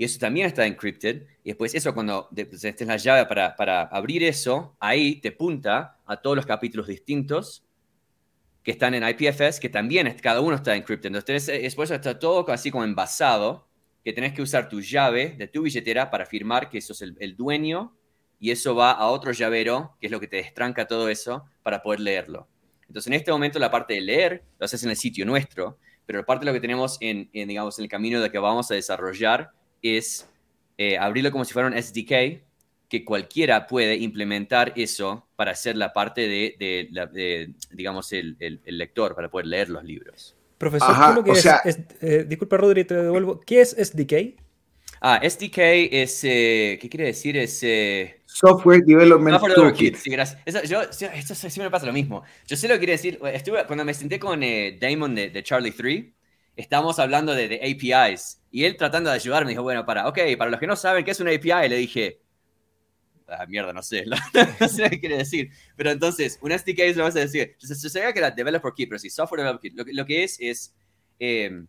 [0.00, 1.26] y eso también está encrypted.
[1.44, 6.16] Y después eso, cuando estés la llave para, para, abrir eso, ahí te punta a
[6.16, 7.66] todos los capítulos distintos
[8.62, 11.08] que están en IPFS, que también cada uno está encrypted.
[11.14, 13.68] Entonces, después está todo así como envasado,
[14.02, 17.36] que tenés que usar tu llave de tu billetera para firmar que sos el, el
[17.36, 17.94] dueño
[18.38, 21.82] y eso va a otro llavero, que es lo que te destranca todo eso, para
[21.82, 22.48] poder leerlo.
[22.88, 26.24] Entonces, en este momento, la parte de leer lo haces en el sitio nuestro, pero
[26.24, 28.74] parte de lo que tenemos en, en, digamos, en el camino de que vamos a
[28.74, 29.50] desarrollar
[29.82, 30.28] es
[30.78, 32.42] eh, abrirlo como si fuera un SDK,
[32.88, 39.46] que cualquiera puede implementar eso para hacer la parte de, digamos, el, lector, para poder
[39.46, 40.34] leer los libros.
[40.58, 41.46] Profesor, ¿qué lo que es,
[42.00, 43.40] eh, disculpa, Rodri, te devuelvo.
[43.40, 44.40] ¿Qué es SDK?
[45.00, 47.36] Ah, SDK es, eh, ¿qué quiere decir?
[47.36, 47.64] Es...
[48.26, 49.96] Software Development Toolkit.
[49.96, 50.68] Sí, gracias.
[50.68, 52.22] yo, esto sí me pasa lo mismo.
[52.46, 53.20] Yo sé lo que quiere decir.
[53.32, 56.04] Estuve, cuando me senté con Damon de, de Charlie 3,
[56.56, 60.60] estábamos hablando de, APIs y él tratando de ayudarme dijo, bueno, para, ok, para los
[60.60, 62.20] que no saben qué es una API, le dije,
[63.28, 64.04] ah, mierda, no sé,
[64.60, 65.50] no sé qué quiere decir.
[65.76, 67.56] Pero entonces, un SDK es lo vas a decir.
[67.58, 69.94] Se, sabía que era Developer Key, pero sí, Software Developer Key.
[69.94, 70.74] Lo, que es, es,
[71.18, 71.66] em,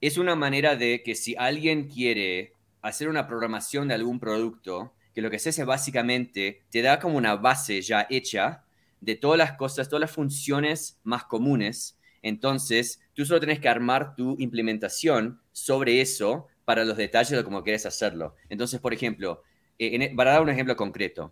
[0.00, 2.52] es una manera de que si alguien quiere
[2.82, 7.16] hacer una programación de algún producto, que lo que se hace básicamente te da como
[7.16, 8.64] una base ya hecha
[9.00, 11.98] de todas las cosas, todas las funciones más comunes.
[12.22, 17.62] Entonces, Tú solo tienes que armar tu implementación sobre eso para los detalles de cómo
[17.62, 18.34] quieres hacerlo.
[18.48, 19.42] Entonces, por ejemplo,
[19.78, 21.30] eh, e, para dar un ejemplo concreto,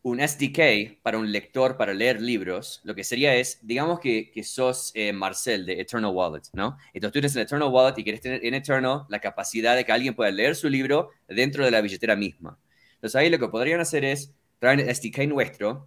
[0.00, 4.42] un SDK para un lector para leer libros, lo que sería es, digamos que, que
[4.42, 6.78] sos eh, Marcel de Eternal Wallet, ¿no?
[6.94, 9.92] Entonces tú eres el Eternal Wallet y quieres tener en Eternal la capacidad de que
[9.92, 12.58] alguien pueda leer su libro dentro de la billetera misma.
[12.94, 15.86] Entonces ahí lo que podrían hacer es traer el SDK nuestro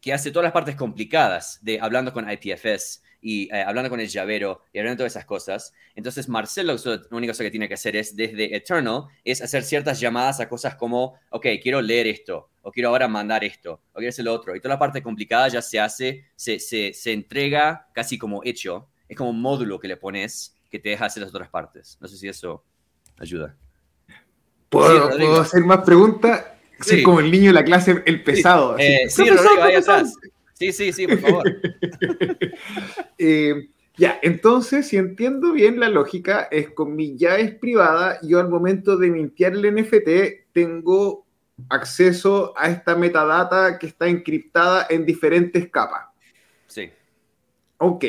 [0.00, 4.08] que hace todas las partes complicadas de hablando con IPFS, y eh, hablando con el
[4.08, 5.72] llavero y hablando de todas esas cosas.
[5.94, 10.40] Entonces Marcelo lo único que tiene que hacer es desde Eternal es hacer ciertas llamadas
[10.40, 14.24] a cosas como, ok, quiero leer esto, o quiero ahora mandar esto, o quiero hacer
[14.24, 14.54] lo otro.
[14.54, 18.88] Y toda la parte complicada ya se hace, se, se, se entrega casi como hecho.
[19.08, 21.96] Es como un módulo que le pones que te deja hacer las otras partes.
[22.00, 22.64] No sé si eso
[23.18, 23.54] ayuda.
[24.68, 26.44] ¿Puedo, hacer más preguntas?
[26.80, 28.76] Soy como el niño de la clase, el pesado.
[28.78, 30.12] Eh, sí, Rodrigo, ahí atrás.
[30.58, 31.44] Sí, sí, sí, por favor.
[33.18, 38.50] Eh, ya, entonces, si entiendo bien la lógica, es con mi llave privada, yo al
[38.50, 41.26] momento de mintear el NFT tengo
[41.70, 46.08] acceso a esta metadata que está encriptada en diferentes capas.
[46.66, 46.90] Sí.
[47.78, 48.04] Ok.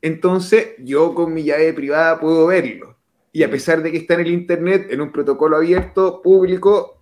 [0.00, 2.96] Entonces, yo con mi llave privada puedo verlo.
[3.30, 6.98] Y a pesar de que está en el Internet, en un protocolo abierto, público,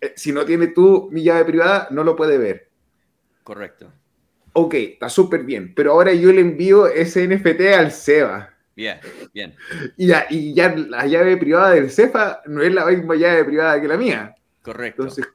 [0.00, 2.68] eh, si no tiene tú mi llave privada, no lo puede ver.
[3.44, 3.92] Correcto
[4.52, 8.54] ok, está súper bien, pero ahora yo le envío ese NFT al SEBA.
[8.74, 8.98] Bien,
[9.34, 9.54] bien.
[9.96, 13.80] Y ya, y ya la llave privada del CEFA no es la misma llave privada
[13.80, 14.34] que la mía.
[14.62, 15.02] Correcto.
[15.02, 15.26] Entonces,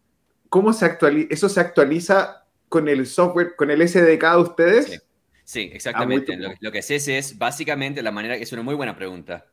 [0.49, 1.27] ¿cómo se actualiza?
[1.29, 5.03] ¿Eso se actualiza con el software, con el SDK de ustedes?
[5.43, 6.33] Sí, exactamente.
[6.33, 9.45] Ah, lo, que sé es básicamente la manera, es una muy buena pregunta.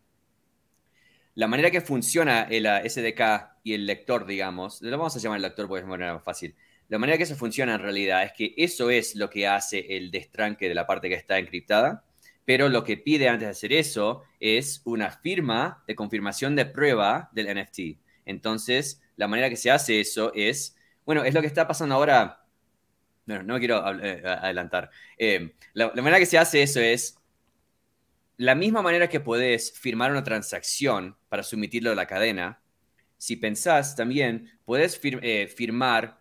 [1.35, 5.43] La manera que funciona el SDK y el lector, digamos, lo vamos a llamar el
[5.43, 6.55] lector porque es manera más fácil.
[6.93, 10.11] La manera que eso funciona en realidad es que eso es lo que hace el
[10.11, 12.05] destranque de la parte que está encriptada,
[12.45, 17.31] pero lo que pide antes de hacer eso es una firma de confirmación de prueba
[17.33, 17.99] del NFT.
[18.27, 20.77] Entonces, la manera que se hace eso es,
[21.07, 22.45] bueno, es lo que está pasando ahora.
[23.25, 24.91] Bueno, no quiero eh, adelantar.
[25.17, 27.19] Eh, la, la manera que se hace eso es
[28.37, 32.61] la misma manera que puedes firmar una transacción para someterlo a la cadena.
[33.17, 36.21] Si pensás también, puedes eh, firmar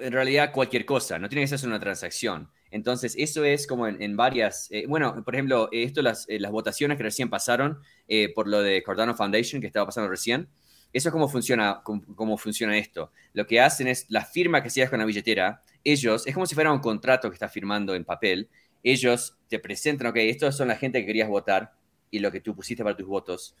[0.00, 2.50] en realidad cualquier cosa, no tiene que ser una transacción.
[2.70, 6.96] Entonces, eso es como en, varias, eh, bueno, por ejemplo, esto, las, eh, las votaciones
[6.96, 10.48] que recién pasaron eh, por lo de Cardano Foundation, que estaba pasando recién,
[10.92, 13.12] eso es cómo funciona, cómo, funciona esto.
[13.32, 16.46] Lo que hacen es la firma que se hace con la billetera, ellos, es como
[16.46, 18.48] si fuera un contrato que estás firmando en papel,
[18.82, 21.74] ellos te presentan, ok, estos son la gente que querías votar
[22.10, 23.54] y lo que tú pusiste para tus votos,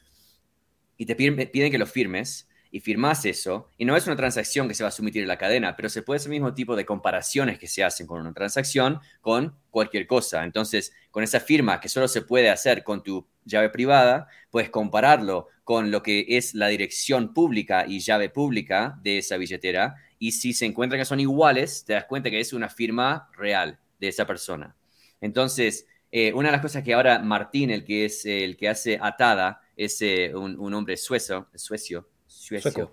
[0.96, 4.74] y te piden, que lo firmes, y firmas eso, y no es una transacción que
[4.74, 6.84] se va a someter en la cadena, pero se puede hacer el mismo tipo de
[6.84, 10.42] comparaciones que se hacen con una transacción con cualquier cosa.
[10.42, 15.48] Entonces, con esa firma que solo se puede hacer con tu llave privada, puedes compararlo
[15.62, 20.52] con lo que es la dirección pública y llave pública de esa billetera, y si
[20.52, 24.26] se encuentran que son iguales, te das cuenta que es una firma real de esa
[24.26, 24.74] persona.
[25.20, 28.98] Entonces, Eh, una de las cosas que ahora Martín, el que es el que hace
[29.00, 32.06] Atada, es eh, un, hombre suezo, suecio,
[32.42, 32.92] suecio.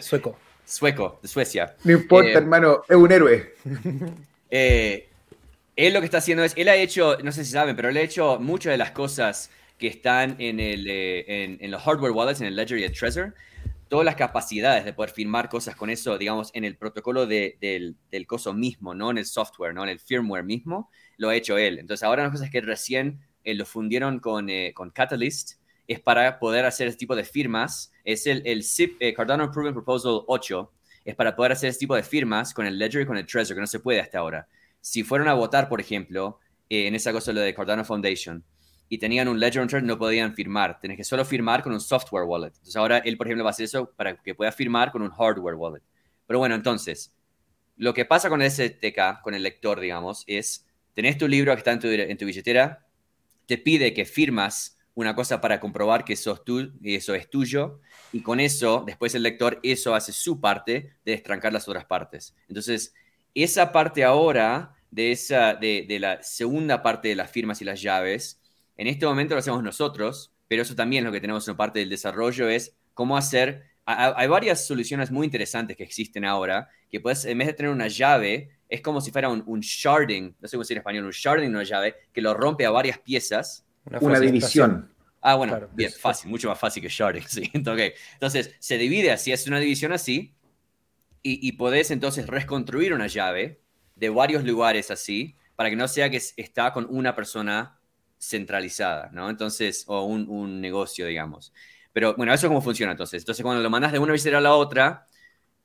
[0.00, 0.38] Sueco.
[0.64, 1.76] Sueco, de Suecia.
[1.84, 3.54] No importa, hermano, es un héroe.
[4.50, 7.96] él lo que está haciendo es, él ha hecho, no sé si saben, pero él
[7.96, 12.40] ha hecho muchas de las cosas que están en, el, en, en, los hardware wallets,
[12.40, 13.34] en el Ledger y el Trezor,
[13.88, 18.26] todas las capacidades de poder firmar cosas con eso, digamos, en el protocolo del, del
[18.26, 21.78] coso mismo, no en el software, no en el firmware mismo, lo ha hecho él.
[21.78, 26.38] Entonces, ahora las cosas que recién eh, lo fundieron con, eh, con, Catalyst es para
[26.38, 27.92] poder hacer este tipo de firmas.
[28.04, 30.72] Es el, el ZIP, eh, Cardano Proven Proposal 8,
[31.04, 33.54] es para poder hacer este tipo de firmas con el Ledger y con el Trezor,
[33.54, 34.48] que no se puede hasta ahora.
[34.80, 38.42] Si fueron a votar, por ejemplo, en esa cosa, lo de Cardano Foundation,
[38.88, 40.80] y tenían un Ledger Trezor, no podían firmar.
[40.80, 42.48] Tenés que solo firmar con un software wallet.
[42.48, 45.10] Entonces ahora él, por ejemplo, va a hacer eso para que pueda firmar con un
[45.10, 45.82] hardware wallet.
[46.26, 47.14] Pero bueno, entonces,
[47.76, 51.58] lo que pasa con el STK, con el lector, digamos, es, tenés tu libro que
[51.58, 52.84] está en tu, en tu billetera,
[53.46, 57.80] te pide que firmas una cosa para comprobar que eso, tú, eso es tuyo,
[58.12, 62.34] y con eso, después el lector, eso hace su parte de destrancar las otras partes.
[62.48, 62.94] Entonces,
[63.34, 67.80] esa parte ahora, de, esa, de, de la segunda parte de las firmas y las
[67.80, 68.40] llaves,
[68.76, 71.78] en este momento lo hacemos nosotros, pero eso también es lo que tenemos en parte
[71.78, 73.64] del desarrollo, es cómo hacer...
[73.84, 77.86] Hay varias soluciones muy interesantes que existen ahora, que puedes, en vez de tener una
[77.86, 81.50] llave, es como si fuera un, sharding, no sé cómo decir en español, un sharding
[81.50, 83.65] una llave, que lo rompe a varias piezas.
[84.00, 84.92] Una, división.
[85.20, 87.50] Ah, bueno, bien, fácil, mucho más fácil que sharding, sí.
[87.52, 90.34] Entonces, se divide así, es una división así,
[91.22, 93.60] y, y podés entonces reconstruir una llave
[93.96, 97.80] de varios lugares así, para que no sea que está con una persona
[98.18, 99.28] centralizada, ¿no?
[99.30, 101.52] Entonces, o un, negocio, digamos.
[101.92, 103.22] Pero bueno, eso es cómo funciona entonces.
[103.22, 105.06] Entonces, cuando lo mandas de una visera a la otra,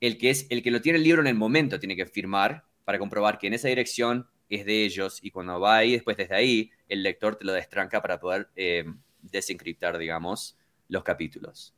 [0.00, 2.64] el que, es, el que lo tiene el libro en el momento tiene que firmar
[2.84, 4.26] para comprobar que en esa dirección
[4.56, 8.02] es de ellos y cuando va ahí, después desde ahí, el lector te lo destranca
[8.02, 8.84] para poder eh,
[9.22, 11.74] desencriptar, digamos, los capítulos.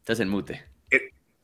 [0.00, 0.64] Estás en mute.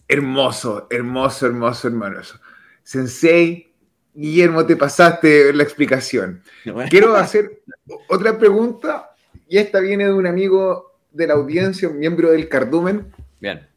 [0.07, 2.41] Hermoso, hermoso, hermoso, hermoso.
[2.83, 3.73] Sensei,
[4.13, 6.43] Guillermo, te pasaste la explicación.
[6.91, 7.63] Quiero hacer
[8.09, 9.15] otra pregunta,
[9.49, 13.13] y esta viene de un amigo de la audiencia, un miembro del Cardumen.
[13.41, 13.70] Bien.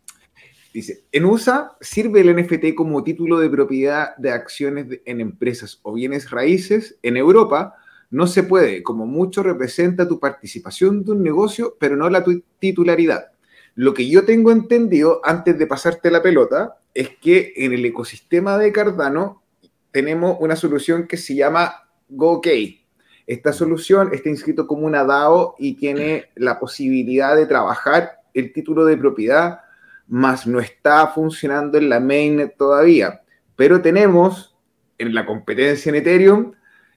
[0.73, 5.93] Dice, en USA sirve el NFT como título de propiedad de acciones en empresas o
[5.93, 6.97] bienes raíces.
[7.03, 7.75] En Europa
[8.09, 12.25] no se puede, como mucho representa tu participación de un negocio, pero no la
[12.57, 13.31] titularidad.
[13.75, 18.57] Lo que yo tengo entendido, antes de pasarte la pelota, es que en el ecosistema
[18.57, 19.43] de Cardano
[19.91, 22.83] tenemos una solución que se llama GoKey.
[23.27, 28.85] Esta solución está inscrito como una DAO y tiene la posibilidad de trabajar el título
[28.85, 29.59] de propiedad,
[30.07, 33.21] más no está funcionando en la mainnet todavía.
[33.55, 34.55] Pero tenemos
[34.97, 36.53] en la competencia en Ethereum,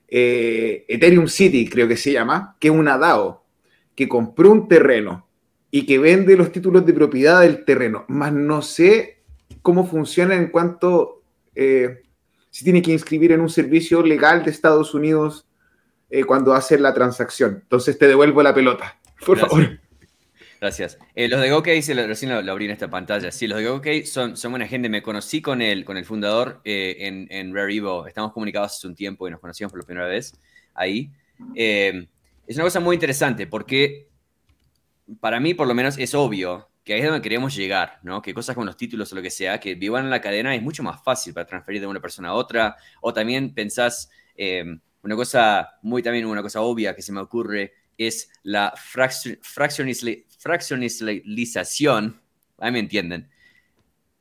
[0.07, 3.43] eh, Ethereum City creo que se llama, que es una DAO,
[3.95, 5.27] que compró un terreno
[5.71, 9.21] y que vende los títulos de propiedad del terreno, más no sé
[9.61, 11.23] cómo funciona en cuanto
[11.55, 12.03] eh,
[12.49, 15.47] si tiene que inscribir en un servicio legal de Estados Unidos
[16.09, 17.59] eh, cuando hace la transacción.
[17.63, 19.79] Entonces te devuelvo la pelota, por favor.
[20.59, 20.97] Gracias.
[21.13, 23.31] Eh, los de GoKey, recién lo, abrí en esta pantalla.
[23.31, 24.89] Sí, los de GoKey son, buena gente.
[24.89, 28.07] Me conocí con el, con el fundador eh, en, en Rare Evo.
[28.07, 30.33] Estamos comunicados hace un tiempo y nos conocimos por la primera vez
[30.73, 31.11] ahí.
[31.55, 34.07] es una cosa muy interesante porque
[35.19, 38.21] para mí, por lo menos, es obvio que ahí es donde queremos llegar, ¿no?
[38.21, 40.61] Que cosas como los títulos o lo que sea, que vivan en la cadena es
[40.61, 44.09] mucho más fácil para transferir de una persona a otra, o también pensás,
[45.03, 48.73] una cosa muy también, una cosa obvia que se me ocurre es la
[50.47, 52.21] fraccionalización,
[52.57, 53.29] ahí me entienden,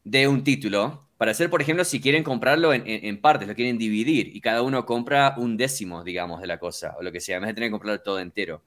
[0.04, 4.34] de un título, para hacer, por ejemplo, si quieren comprarlo en, partes, lo quieren dividir,
[4.36, 7.42] y cada uno compra un décimo, digamos, de la cosa, o lo que sea, en
[7.42, 8.62] vez de tener que comprarlo todo entero.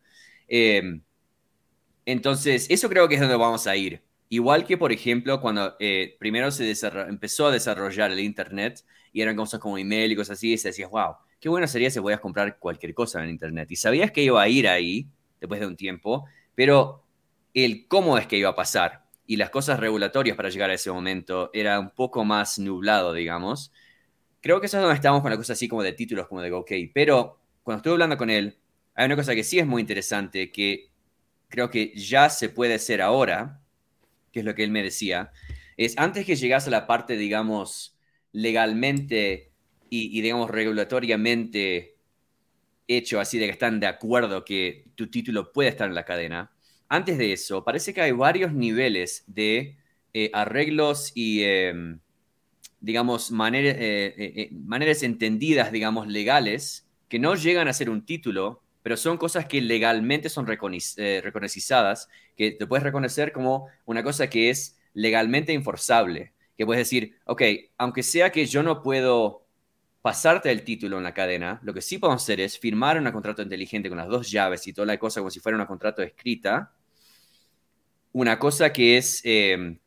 [0.47, 0.99] Eh,
[2.05, 4.01] entonces, eso creo que es donde vamos a ir.
[4.29, 6.73] Igual que, por ejemplo, cuando eh, primero se
[7.07, 8.83] empezó a desarrollar el Internet
[9.13, 11.91] y eran cosas como email y cosas así, y se decía, wow, qué bueno sería
[11.91, 13.69] si podías comprar cualquier cosa en Internet.
[13.71, 15.07] Y sabías que iba a ir ahí
[15.39, 17.03] después de un tiempo, pero
[17.53, 20.91] el cómo es que iba a pasar y las cosas regulatorias para llegar a ese
[20.91, 23.71] momento era un poco más nublado, digamos.
[24.41, 26.49] Creo que eso es donde estamos con la cosa así como de títulos como de
[26.49, 26.71] GoK.
[26.93, 28.57] Pero cuando estuve hablando con él,
[28.95, 30.89] hay una cosa que sí es muy interesante, que
[31.47, 33.61] creo que ya se puede hacer ahora,
[34.31, 35.31] que es lo que él me decía,
[35.77, 37.97] es antes que llegase a la parte, digamos,
[38.31, 39.51] legalmente
[39.89, 41.95] y, digamos, regulatoriamente
[42.87, 46.51] hecho así de que están de acuerdo que tu título puede estar en la cadena,
[46.89, 49.77] antes de eso, parece que hay varios niveles de
[50.13, 51.99] eh, arreglos y, em,
[52.81, 58.97] digamos, eh, eh, maneras entendidas, digamos, legales que no llegan a ser un título, pero
[58.97, 64.79] son cosas que legalmente son reconocidas, que te puedes reconocer como una cosa que es
[64.93, 67.41] legalmente enforzable, que puedes decir, ok,
[67.77, 69.45] aunque sea que yo no puedo
[70.01, 73.41] pasarte el título en la cadena, lo que sí podemos hacer es firmar un contrato
[73.41, 76.71] inteligente con las dos llaves y toda la cosa como si fuera un contrato escrita,
[78.11, 79.77] una cosa que es, eh,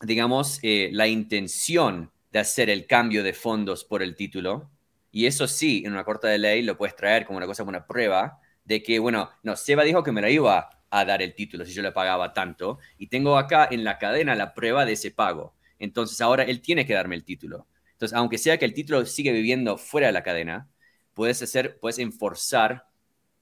[0.00, 4.70] digamos, eh, la intención de hacer el cambio de fondos por el título,
[5.10, 7.70] y eso sí, en una corte de ley lo puedes traer como una cosa, como
[7.70, 11.34] una prueba de que, bueno, no, Seba dijo que me la iba a dar el
[11.34, 12.78] título si yo le pagaba tanto.
[12.98, 15.54] Y tengo acá en la cadena la prueba de ese pago.
[15.78, 17.66] Entonces ahora él tiene que darme el título.
[17.92, 20.68] Entonces, aunque sea que el título sigue viviendo fuera de la cadena,
[21.14, 22.86] puedes hacer, puedes enforzar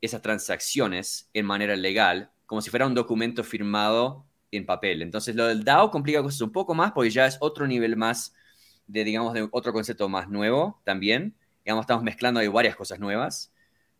[0.00, 5.02] esas transacciones en manera legal, como si fuera un documento firmado en papel.
[5.02, 8.34] Entonces, lo del DAO complica cosas un poco más porque ya es otro nivel más
[8.86, 11.34] de, digamos, de otro concepto más nuevo también
[11.64, 13.52] digamos, estamos mezclando ahí varias cosas nuevas,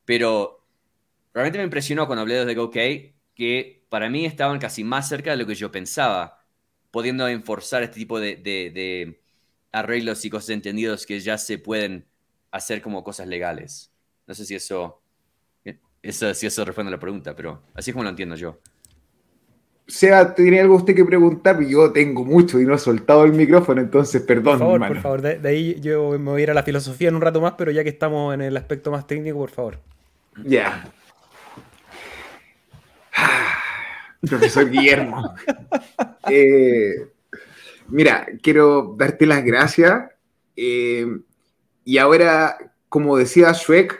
[0.05, 0.65] pero
[1.33, 2.77] realmente me impresionó cuando hablé de GoK
[3.35, 6.43] que para mí estaban casi más cerca de lo que yo pensaba,
[6.91, 9.21] pudiendo enforzar este tipo de,
[9.73, 12.07] arreglos y cosas entendidos que ya se pueden
[12.51, 13.93] hacer como cosas legales.
[14.27, 15.01] No sé si eso,
[16.03, 18.59] eso, si eso responde a la pregunta, pero así es como lo entiendo yo.
[19.91, 21.61] Sea, ¿tiene algo usted que preguntar?
[21.65, 24.61] Yo tengo mucho y no he soltado el micrófono, entonces perdón.
[24.61, 25.23] Por favor, por favor.
[25.23, 27.73] De, ahí yo me voy a ir a la filosofía en un rato más, pero
[27.73, 29.79] ya que estamos en el aspecto más técnico, por favor.
[30.45, 30.93] Ya.
[34.29, 35.35] Profesor Guillermo.
[36.29, 37.09] Eh,
[37.89, 40.05] mira, quiero darte las gracias.
[40.57, 41.07] Eh,
[41.85, 42.57] y ahora,
[42.89, 43.99] como decía Shrek,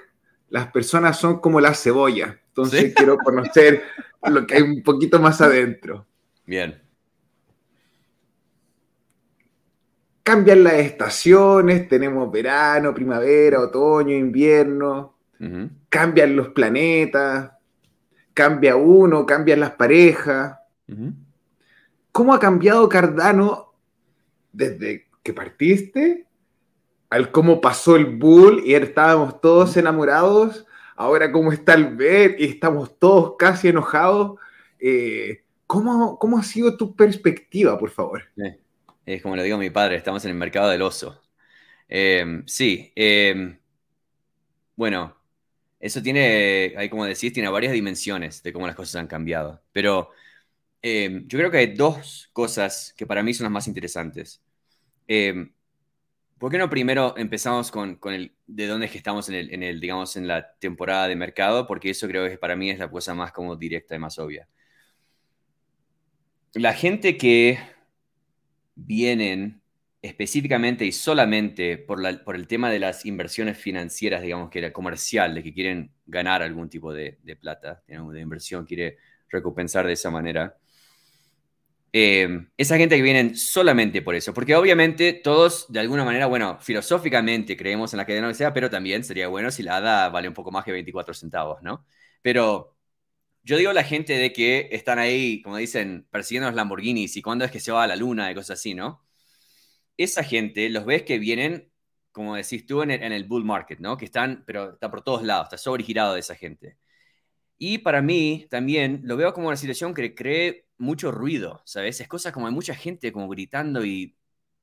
[0.51, 2.39] las personas son como la cebolla.
[2.49, 3.83] Entonces quiero conocer
[4.29, 6.07] lo que hay un poquito más adentro.
[6.45, 6.83] Bien.
[10.23, 15.17] Cambian las estaciones, tenemos verano, primavera, otoño, invierno,
[15.89, 17.53] cambian los planetas,
[18.35, 20.59] cambia uno, cambian las parejas.
[22.13, 23.73] ¿Cómo ha cambiado Cardano
[24.53, 26.27] desde que partiste
[27.09, 30.67] al cómo pasó el bull y estábamos todos enamorados
[31.01, 34.39] ahora cómo está el ver estamos todos casi enojados.
[34.79, 38.25] Eh, ¿cómo, ¿cómo, ha sido tu perspectiva, por favor?
[39.07, 41.23] Es como lo digo mi padre, estamos en el mercado del oso.
[41.89, 43.59] Eh, sí, eh,
[44.77, 45.17] bueno,
[45.81, 49.63] eso tiene, hay como decís, tiene varias dimensiones de cómo las cosas han cambiado.
[49.73, 50.11] Pero
[50.83, 54.43] yo creo que hay dos cosas que para mí son las más interesantes.
[56.41, 59.63] ¿Por qué no primero empezamos con, el de dónde es que estamos en el, en
[59.63, 61.67] el, digamos, en la temporada de mercado?
[61.67, 64.49] Porque eso creo que para mí es la cosa más como directa y más obvia.
[66.55, 67.59] La gente que
[68.75, 69.61] vienen
[70.01, 74.73] específicamente y solamente por, la, por el tema de las inversiones financieras, digamos que era
[74.73, 78.97] comercial, de que quieren ganar algún tipo de, de plata, de inversión, quiere
[79.29, 80.57] recompensar de esa manera
[81.93, 86.59] eh, esa gente que vienen solamente por eso, porque obviamente todos de alguna manera, bueno,
[86.61, 90.35] filosóficamente creemos en la cadena sea, pero también sería bueno si la ADA vale un
[90.35, 91.85] poco más que 24 centavos, ¿no?
[92.23, 92.77] Pero
[93.43, 97.23] yo digo a la gente de que están ahí, como dicen, persiguiendo los Lamborghinis y
[97.23, 99.05] cuándo es que se va a la luna y cosas así, ¿no?
[99.97, 101.71] Esa gente los ves que vienen,
[102.13, 103.97] como decís tú, en el, bull market, ¿no?
[103.97, 106.79] Que están, pero está por todos lados, está sobregirado de esa gente.
[107.59, 112.01] Y para mí también lo veo como una situación que cree mucho ruido, ¿sabes?
[112.01, 114.17] Es cosa como hay mucha gente como gritando y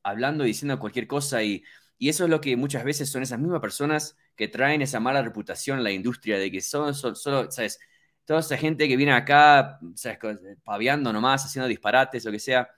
[0.03, 1.63] hablando y diciendo cualquier cosa y,
[1.99, 5.80] eso es lo que muchas veces son esas mismas personas que traen esa mala reputación
[5.80, 7.80] en la industria de que son solo, ¿sabes?
[8.26, 10.20] Toda esa gente que viene acá, ¿sabes?
[10.63, 12.70] Paviando nomás, haciendo disparates, lo que sea.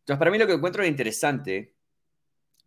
[0.00, 1.74] Entonces, para mí lo que encuentro interesante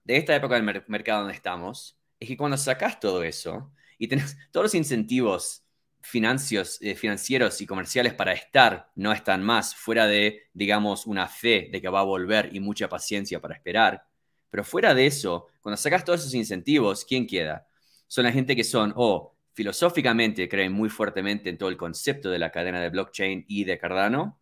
[0.03, 4.37] de esta época del mercado donde estamos es que cuando sacas todo eso y tenés
[4.51, 5.66] todos los incentivos
[6.07, 11.67] financios, eh, financieros y comerciales para estar no están más, fuera de, digamos, una fe
[11.69, 14.05] de que va a volver y mucha paciencia para esperar.
[14.49, 17.67] Pero fuera de eso, cuando sacas todos esos incentivos, ¿quién queda?
[18.07, 22.39] Son la gente que son o filosóficamente creen muy fuertemente en todo el concepto de
[22.39, 24.39] la cadena de blockchain y de Cardano,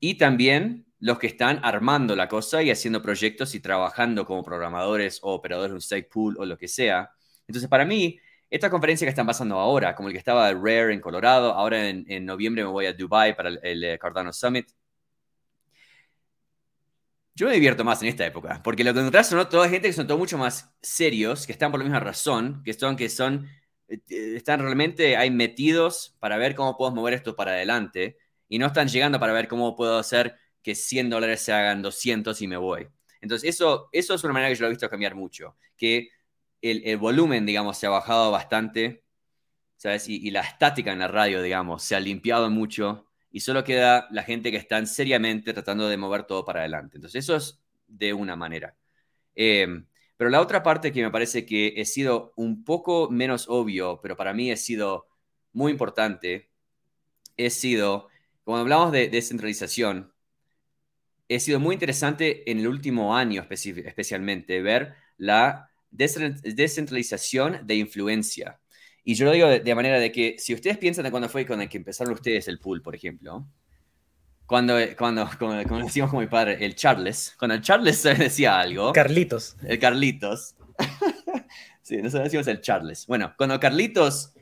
[0.00, 5.20] y también los que están armando la cosa y haciendo proyectos y trabajando como programadores
[5.22, 7.10] o operadores de un stake pool o lo que sea.
[7.46, 8.18] Entonces, para mí,
[8.54, 12.24] esta conferencia que están pasando ahora, como el que estaba Rare en Colorado, ahora en,
[12.24, 14.68] noviembre me voy a Dubai para el, eh, Cardano Summit.
[17.34, 19.92] Yo me divierto más en esta época, porque lo que encontrás son toda gente que
[19.92, 23.48] son todos mucho más serios, que están por la misma razón, que son, que son,
[23.88, 23.98] eh,
[24.36, 28.86] están realmente ahí metidos para ver cómo puedo mover esto para adelante, y no están
[28.86, 32.86] llegando para ver cómo puedo hacer que 100 dólares se hagan 200 y me voy.
[33.20, 36.10] Entonces, eso, eso es una manera que yo lo he visto cambiar mucho, que
[36.70, 39.04] el, volumen, digamos, se ha bajado bastante
[39.76, 40.08] ¿sabes?
[40.08, 44.22] Y, la estática en la radio, digamos, se ha limpiado mucho y solo queda la
[44.22, 46.96] gente que están seriamente tratando de mover todo para adelante.
[46.96, 48.76] Entonces, eso es de una manera.
[49.34, 49.86] Em,
[50.16, 54.16] pero la otra parte que me parece que he sido un poco menos obvio, pero
[54.16, 55.06] para mí ha sido
[55.52, 56.50] muy importante,
[57.36, 58.08] he sido,
[58.44, 60.14] cuando hablamos de descentralización,
[61.28, 68.60] he sido muy interesante en el último año especialmente ver la descentralización de influencia.
[69.04, 71.60] Y yo lo digo de, manera de que si ustedes piensan de cuando fue con
[71.60, 73.46] el que empezaron ustedes el pool, por ejemplo,
[74.46, 78.92] cuando, cuando, como, decimos con mi padre, el Charles, cuando el Charles decía algo.
[78.92, 79.56] Carlitos.
[79.62, 80.56] El Carlitos.
[81.82, 83.06] sí, nosotros decimos el Charles.
[83.06, 84.32] Bueno, cuando Carlitos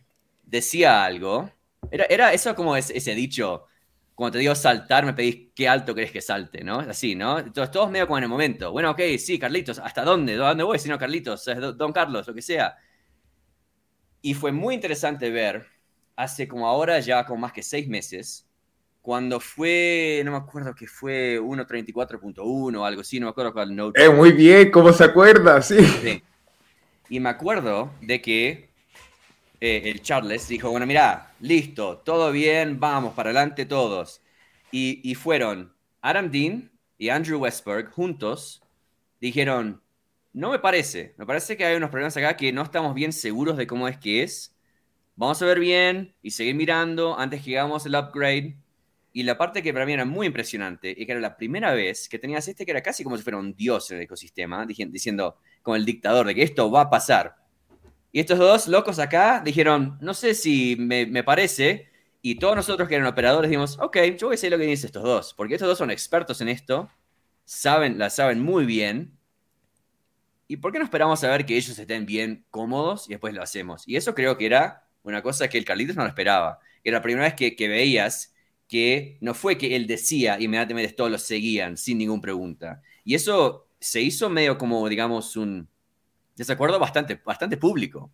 [0.44, 1.50] decía algo,
[1.90, 3.66] era, era eso como ese dicho,
[4.14, 6.80] cuando te digo saltar, me pedís qué alto crees que salte, ¿no?
[6.80, 7.38] Así, ¿no?
[7.38, 8.70] Entonces, todos medio como en el momento.
[8.70, 10.34] Bueno, ok, sí, Carlitos, ¿hasta dónde?
[10.34, 10.78] ¿A dónde voy?
[10.78, 11.44] Si no, Carlitos,
[11.76, 12.76] Don Carlos, lo que sea.
[14.20, 15.66] Y fue muy interesante ver,
[16.14, 18.46] hace como ahora ya como más que seis meses,
[19.00, 23.74] cuando fue, no me acuerdo que fue 1.34.1 o algo así, no me acuerdo cuál
[23.74, 24.04] note.
[24.04, 25.60] Eh, muy bien, ¿cómo se acuerda?
[25.60, 25.84] Sí.
[25.84, 26.22] sí.
[27.08, 28.71] Y me acuerdo de que
[29.64, 34.20] eh, el Charles dijo, bueno, mira, listo, todo bien, vamos, para adelante todos.
[34.72, 38.60] Y, y fueron Adam Dean y Andrew Westberg juntos,
[39.20, 39.80] dijeron,
[40.32, 41.14] no me parece.
[41.16, 43.98] Me parece que hay unos problemas acá que no estamos bien seguros de cómo es
[43.98, 44.56] que es.
[45.14, 48.56] Vamos a ver bien y seguir mirando antes que hagamos el upgrade.
[49.12, 52.08] Y la parte que para mí era muy impresionante y que era la primera vez
[52.08, 55.36] que tenías este que era casi como si fuera un dios en el ecosistema, diciendo
[55.62, 57.41] como el dictador de que esto va a pasar.
[58.12, 61.88] Y estos dos locos acá dijeron, no sé si me, me parece.
[62.20, 64.86] Y todos nosotros que eran operadores dijimos, ok, yo voy a decir lo que dicen
[64.86, 66.90] estos dos, porque estos dos son expertos en esto,
[67.44, 69.18] saben, la saben muy bien
[70.52, 73.42] ¿Y por qué no esperamos a ver que ellos estén bien cómodos y después lo
[73.42, 73.88] hacemos?
[73.88, 76.58] Y eso creo que era una cosa que el Carlitos no lo esperaba.
[76.84, 78.34] Era la primera vez que, veías
[78.68, 82.82] que no fue que él decía y inmediatamente todos lo seguían sin ninguna pregunta.
[83.02, 85.70] Y eso se hizo medio como, digamos, un
[86.36, 88.12] desacuerdo bastante, bastante público.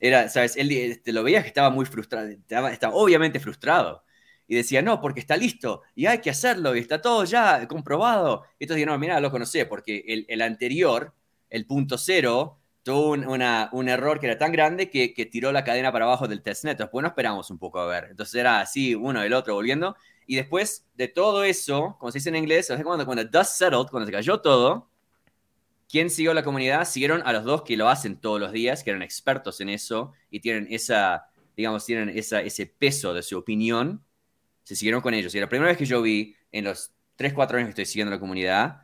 [0.00, 0.56] Era, ¿sabes?
[0.56, 4.04] Él te este, lo veías que estaba muy frustrado, estaba, obviamente frustrado.
[4.48, 8.44] Y decía, no, porque está listo y hay que hacerlo y está todo ya comprobado.
[8.58, 11.14] Y entonces no, mira, lo conocé, porque el, el anterior
[11.50, 16.04] el punto cero tuvo un, error que era tan grande que, tiró la cadena para
[16.04, 16.78] abajo del testnet.
[16.78, 18.08] Después no esperamos un poco a ver.
[18.10, 19.96] Entonces era así, uno, el otro, volviendo.
[20.26, 24.06] Y después de todo eso, como se dice en inglés, cuando, cuando dust settled, cuando
[24.06, 24.88] se cayó todo,
[25.88, 26.86] ¿quién siguió la comunidad?
[26.86, 30.12] Siguieron a los dos que lo hacen todos los días, que eran expertos en eso
[30.30, 31.26] y tienen esa,
[31.56, 34.04] digamos, tienen esa, ese peso de su opinión.
[34.62, 35.34] Se siguieron con ellos.
[35.34, 38.10] Y la primera vez que yo vi en los 3, 4 años que estoy siguiendo
[38.10, 38.82] la comunidad,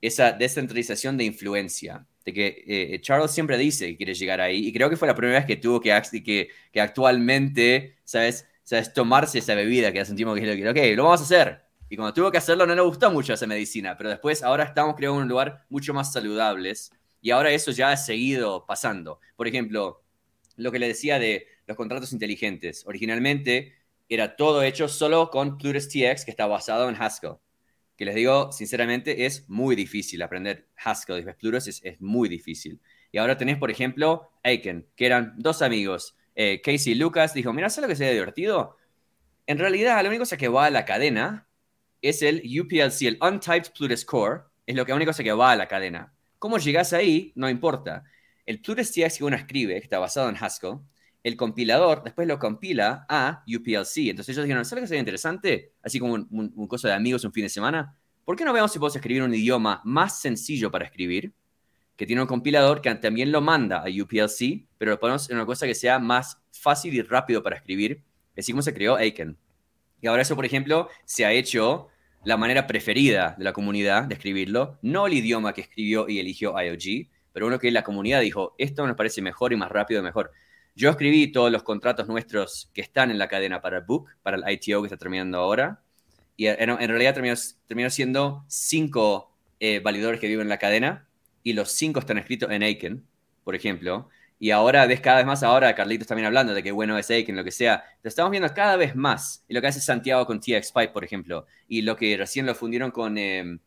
[0.00, 4.72] esa descentralización de influencia, de que eh, Charles siempre dice que quiere llegar ahí, y
[4.72, 8.46] creo que fue la primera vez que tuvo que, que, que actualmente, ¿sabes?
[8.70, 8.92] ¿sabes?
[8.92, 11.69] Tomarse esa bebida que sentimos que es lo que, ok, lo vamos a hacer.
[11.90, 14.94] Y cuando tuvo que hacerlo no le gustó mucho esa medicina, pero después ahora estamos
[14.98, 19.20] en un lugar mucho más saludables y ahora eso ya ha seguido pasando.
[19.36, 20.02] Por ejemplo,
[20.56, 22.86] lo que le decía de los contratos inteligentes.
[22.86, 23.74] Originalmente
[24.08, 27.36] era todo hecho solo con Plutus TX, que está basado en Haskell
[28.00, 32.80] que les digo, sinceramente, es muy difícil aprender Haskell y Pluros, es, es muy difícil.
[33.12, 37.52] Y ahora tenés, por ejemplo, Aiken, que eran dos amigos, eh, Casey y Lucas, dijo,
[37.52, 38.78] mira, ¿sabes lo que sería divertido?
[39.46, 41.46] En realidad, la única cosa que va a la cadena
[42.02, 45.56] es el UPLC, el Untyped Plutus Core, es lo que única cosa que va a
[45.56, 46.14] la cadena.
[46.38, 47.32] ¿Cómo llegas ahí?
[47.34, 48.04] No importa.
[48.46, 50.78] El Plutus TX que uno escribe, que está basado en Haskell,
[51.22, 54.08] el compilador después lo compila a UPLC.
[54.08, 55.74] Entonces ellos dijeron, ¿sabes qué sería interesante?
[55.82, 57.96] Así como un, un, cosa de amigos un fin de semana.
[58.24, 61.34] ¿Por qué no veamos si podemos escribir un idioma más sencillo para escribir?
[61.96, 65.44] Que tiene un compilador que también lo manda a UPLC, pero lo ponemos en una
[65.44, 68.02] cosa que sea más fácil y rápido para escribir.
[68.36, 69.36] Así como se creó Aiken.
[70.00, 71.88] Y ahora eso, por ejemplo, se ha hecho
[72.24, 74.78] la manera preferida de la comunidad de escribirlo.
[74.82, 78.86] No el idioma que escribió y eligió IOG, pero uno que la comunidad dijo, esto
[78.86, 80.32] nos parece mejor y más rápido mejor.
[80.74, 84.36] Yo escribí todos los contratos nuestros que están en la cadena para el book, para
[84.36, 85.82] el ITO que está terminando ahora.
[86.36, 91.06] Y en, realidad terminó, siendo cinco eh, que viven en la cadena
[91.42, 93.04] y los cinco están escritos en Aiken,
[93.44, 94.08] por ejemplo.
[94.42, 97.36] Y ahora ves cada vez más, ahora Carlitos también hablando de que bueno es Aiken,
[97.36, 97.84] lo que sea.
[98.02, 99.44] Lo estamos viendo cada vez más.
[99.46, 101.46] Y lo que hace Santiago con TX Pipe, por ejemplo.
[101.68, 103.18] Y lo que recién lo fundieron con...
[103.18, 103.58] Eh,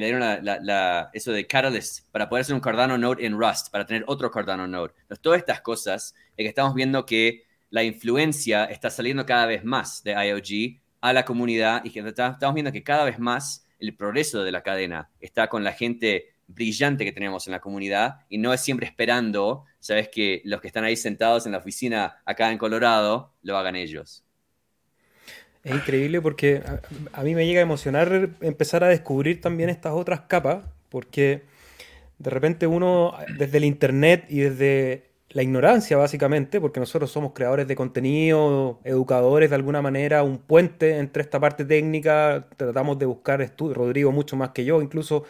[0.00, 4.30] le eso de Catalyst para poder hacer un Cardano Node en Rust, para tener otro
[4.30, 4.92] Cardano Node.
[5.20, 10.02] Todas estas cosas es que estamos viendo que la influencia está saliendo cada vez más
[10.02, 14.42] de IOG a la comunidad y que estamos viendo que cada vez más el progreso
[14.42, 18.52] de la cadena está con la gente brillante que tenemos en la comunidad y no
[18.52, 22.58] es siempre esperando, sabes, que los que están ahí sentados en la oficina acá en
[22.58, 24.24] Colorado lo hagan ellos.
[25.64, 26.62] Es increíble porque
[27.12, 31.44] a, mí me llega a emocionar empezar a descubrir también estas otras capas, porque
[32.18, 37.66] de repente uno desde el Internet y desde la ignorancia básicamente, porque nosotros somos creadores
[37.66, 43.42] de contenido, educadores de alguna manera, un puente entre esta parte técnica, tratamos de buscar
[43.42, 45.24] estudios, Rodrigo mucho más que yo, incluso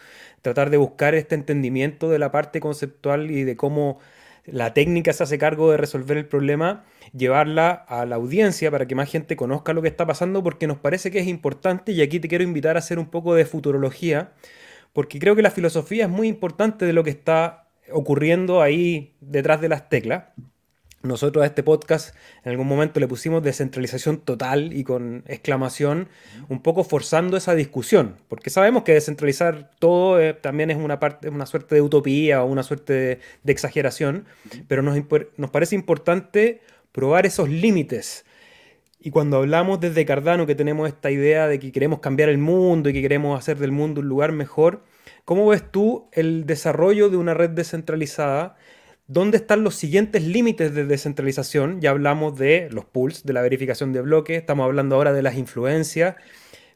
[0.44, 3.98] tratar de buscar este entendimiento de la parte conceptual y de cómo
[4.44, 6.84] la técnica se hace cargo de resolver el problema,
[7.16, 10.76] llevarla a la audiencia para que más gente conozca lo que está pasando, porque nos
[10.76, 14.32] parece que es importante y aquí te quiero invitar a hacer un poco de futurología,
[14.92, 19.62] porque creo que la filosofía es muy importante de lo que está ocurriendo ahí detrás
[19.62, 20.24] de las teclas.
[21.04, 26.08] Nosotros a este podcast en algún momento le pusimos descentralización total y con exclamación,
[26.48, 31.28] un poco forzando esa discusión, porque sabemos que descentralizar todo eh, también es una, parte,
[31.28, 34.24] una suerte de utopía o una suerte de, exageración,
[34.66, 34.96] pero nos,
[35.36, 38.24] nos parece importante probar esos límites.
[38.98, 42.88] Y cuando hablamos desde Cardano que tenemos esta idea de que queremos cambiar el mundo
[42.88, 44.80] y que queremos hacer del mundo un lugar mejor,
[45.24, 48.56] ¿Cómo ves tú el desarrollo de una red descentralizada?
[49.06, 51.80] ¿Dónde están los siguientes límites de descentralización?
[51.82, 55.36] Ya hablamos de los pools, de la verificación de bloques, estamos hablando ahora de las
[55.36, 56.16] influencias.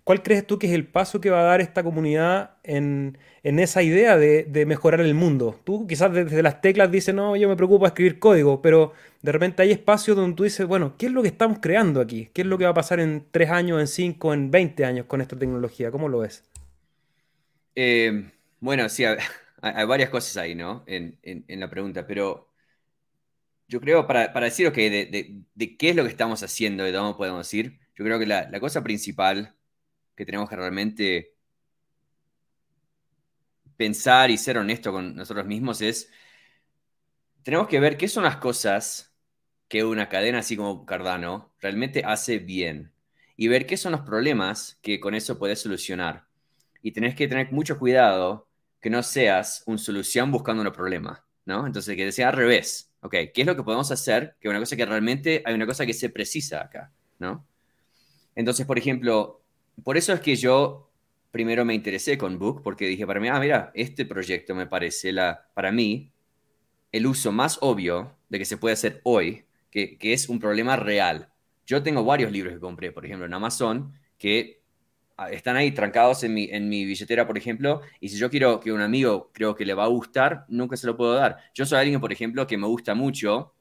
[0.04, 3.82] ¿Cuál crees tú que es el paso que va a dar esta comunidad en, esa
[3.82, 5.58] idea de, mejorar el mundo?
[5.64, 9.32] Tú quizás desde las teclas dices, no, yo me preocupo de escribir código, pero de
[9.32, 12.28] repente hay espacios donde tú dices, bueno, ¿qué es lo que estamos creando aquí?
[12.34, 15.06] ¿Qué es lo que va a pasar en tres años, en cinco, en 20 años
[15.06, 15.90] con esta tecnología?
[15.90, 16.44] ¿Cómo lo ves?
[17.74, 19.04] Eh, bueno, sí,
[19.62, 20.84] hay, varias cosas ahí, ¿no?
[20.86, 22.52] En, la pregunta, pero
[23.68, 26.92] yo creo, para, para decir, ok, de, de, qué es lo que estamos haciendo, de
[26.92, 29.56] dónde podemos ir, yo creo que la, cosa principal
[30.14, 31.34] que tenemos que realmente
[33.76, 36.10] pensar y ser honesto con nosotros mismos es,
[37.42, 39.14] tenemos que ver qué son las cosas
[39.68, 42.92] que una cadena así como Cardano realmente hace bien
[43.36, 46.26] y ver qué son los problemas que con eso puedes solucionar.
[46.82, 48.47] Y tenés que tener mucho cuidado
[48.80, 51.66] que no seas una solución buscando un problema, ¿no?
[51.66, 52.92] Entonces, que sea al revés.
[53.00, 54.36] Ok, ¿qué es lo que podemos hacer?
[54.40, 57.46] Que una cosa que realmente hay una cosa que se precisa acá, ¿no?
[58.34, 59.42] Entonces, por ejemplo,
[59.82, 60.90] por eso es que yo
[61.30, 65.12] primero me interesé con Book, porque dije para mí, ah, mira, este proyecto me parece,
[65.12, 66.10] la, para mí,
[66.92, 70.76] el uso más obvio de que se puede hacer hoy, que, que es un problema
[70.76, 71.28] real.
[71.66, 74.57] Yo tengo varios libros que compré, por ejemplo, en Amazon, que
[75.26, 78.70] están ahí trancados en mi, en mi billetera, por ejemplo, y si yo quiero que
[78.72, 81.38] un amigo creo que le va a gustar, nunca se lo puedo dar.
[81.54, 83.54] Yo soy alguien, por ejemplo, que me gusta mucho.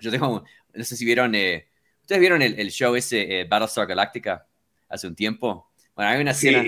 [0.00, 0.44] Yo tengo,
[0.74, 1.68] no sé si vieron, eh,
[2.02, 4.46] ¿ustedes vieron el, show ese, eh, Battlestar Galactica,
[4.88, 5.70] hace un tiempo?
[5.96, 6.62] Bueno, hay una escena,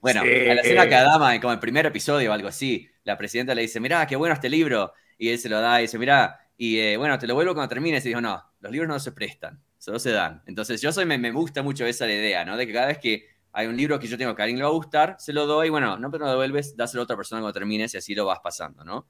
[0.00, 3.54] bueno, a la escena que Adama, como el primer episodio o algo así, la presidenta
[3.54, 6.40] le dice, mira, qué bueno este libro, y él se lo da y dice, mira,
[6.58, 9.12] y eh, bueno, te lo vuelvo cuando termines, y dijo, no, los libros no se
[9.12, 10.42] prestan, solo se dan.
[10.44, 12.58] Entonces yo soy, me, me gusta mucho esa idea, ¿no?
[12.58, 14.64] De que cada vez que hay un libro que yo tengo que a alguien le
[14.64, 17.16] va a gustar, se lo doy, bueno, no, pero no lo devuelves, dáselo a otra
[17.16, 19.06] persona cuando termines y así lo vas pasando, ¿no?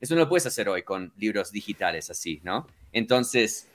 [0.00, 2.66] Eso no lo puedes hacer hoy con libros digitales así, ¿no?
[2.90, 3.68] Entonces,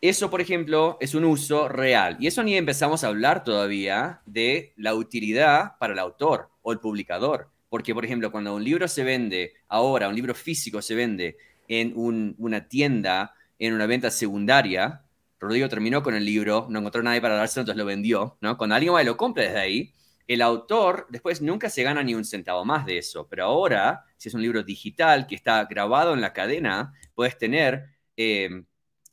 [0.00, 2.16] eso, por ejemplo, es un uso real.
[2.18, 6.78] Y eso ni empezamos a hablar todavía de la utilidad para el autor o el
[6.78, 7.50] publicador.
[7.68, 11.36] Porque, por ejemplo, cuando un libro se vende ahora, un libro físico se vende
[11.68, 15.02] en una tienda, en una venta secundaria,
[15.40, 18.58] Rodrigo terminó con el libro, no encontró nadie para dárselo, entonces lo vendió, ¿no?
[18.58, 19.94] Cuando alguien va y lo compra desde ahí,
[20.28, 24.28] el autor después nunca se gana ni un centavo más de eso, pero ahora, si
[24.28, 27.86] es un libro digital que está grabado en la cadena, puedes tener
[28.16, 28.66] em,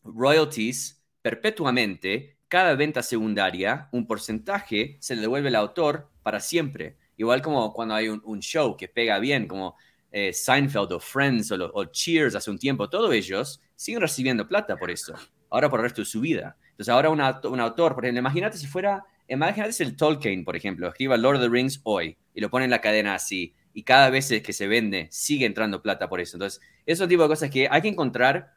[0.04, 6.98] royalties perpetuamente, cada venta secundaria, un porcentaje se le devuelve al autor para siempre.
[7.16, 9.76] Igual como cuando hay un, show que pega bien, como
[10.12, 14.78] eh, Seinfeld o Friends o, o Cheers hace un tiempo, todos ellos siguen recibiendo plata
[14.78, 15.16] por eso
[15.50, 16.58] ahora por el resto de su vida.
[16.72, 20.88] Entonces ahora un, autor, por ejemplo, imagínate si fuera, imagínate si el Tolkien, por ejemplo,
[20.88, 24.10] escriba Lord of the Rings hoy y lo pone en la cadena así y cada
[24.10, 26.38] vez que se vende sigue entrando plata por eso.
[26.38, 28.54] Entonces, esos tipo de cosas que hay que encontrar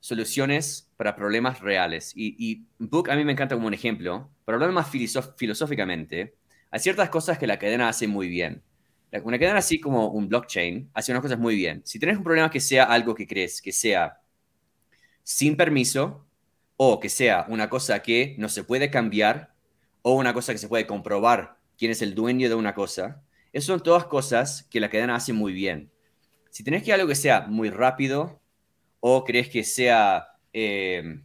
[0.00, 2.12] soluciones para problemas reales.
[2.16, 4.90] Y, Book a mí me encanta como un ejemplo, pero hablando más
[5.36, 6.34] filosóficamente,
[6.70, 8.62] hay ciertas cosas que la cadena hace muy bien.
[9.24, 11.82] Una cadena así como un blockchain hace unas cosas muy bien.
[11.84, 14.20] Si tienes un problema que sea algo que crees, que sea
[15.22, 16.26] sin permiso,
[16.82, 19.52] o que sea una cosa que no se puede cambiar
[20.00, 23.22] o una cosa que se puede comprobar quién es el dueño de una cosa.
[23.52, 25.90] Esas son todas cosas que la cadena hace muy bien.
[26.48, 28.40] Si tenés que algo que sea muy rápido
[28.98, 30.28] o crees que sea...
[30.54, 31.20] Eh,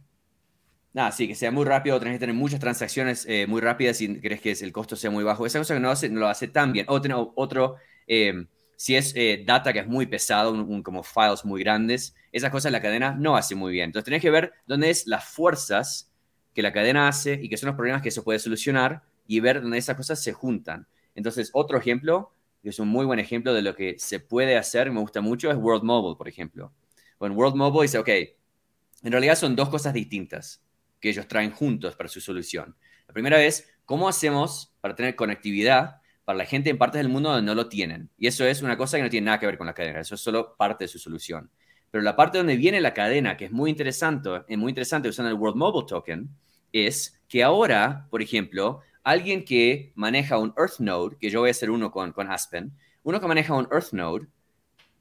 [0.92, 3.98] nada, sí, que sea muy rápido, o tenés que tener muchas transacciones eh, muy rápidas
[4.02, 5.46] y crees que el costo sea muy bajo.
[5.46, 6.84] Esa cosa que no, hace, lo hace tan bien.
[6.90, 7.76] O tener otro,
[8.06, 8.44] eh,
[8.76, 12.82] si es eh, data que es muy pesado, como files muy grandes, esas cosas la
[12.82, 13.86] cadena no hace muy bien.
[13.86, 16.12] Entonces tenés que ver dónde es las fuerzas
[16.54, 19.62] que la cadena hace y qué son los problemas que eso puede solucionar y ver
[19.62, 20.86] dónde esas cosas se juntan.
[21.14, 24.90] Entonces, otro ejemplo, que es un muy buen ejemplo de lo que se puede hacer,
[24.90, 26.72] me gusta mucho, es World Mobile, por ejemplo.
[27.18, 30.62] Bueno, World Mobile dice, ok, en realidad son dos cosas distintas
[31.00, 32.76] que ellos traen juntos para su solución.
[33.06, 37.30] La primera es, ¿cómo hacemos para tener conectividad para la gente en partes del mundo
[37.30, 38.10] donde no lo tienen.
[38.18, 40.16] Y eso es una cosa que no tiene nada que ver con la cadena, eso
[40.16, 41.50] es solo parte de su solución.
[41.92, 45.30] Pero la parte donde viene la cadena, que es muy interesante, es muy interesante usando
[45.30, 46.28] el World Mobile Token,
[46.72, 51.52] es que ahora, por ejemplo, alguien que maneja un Earth Node, que yo voy a
[51.52, 52.72] hacer uno con, con Aspen,
[53.04, 54.26] uno que maneja un Earth Node,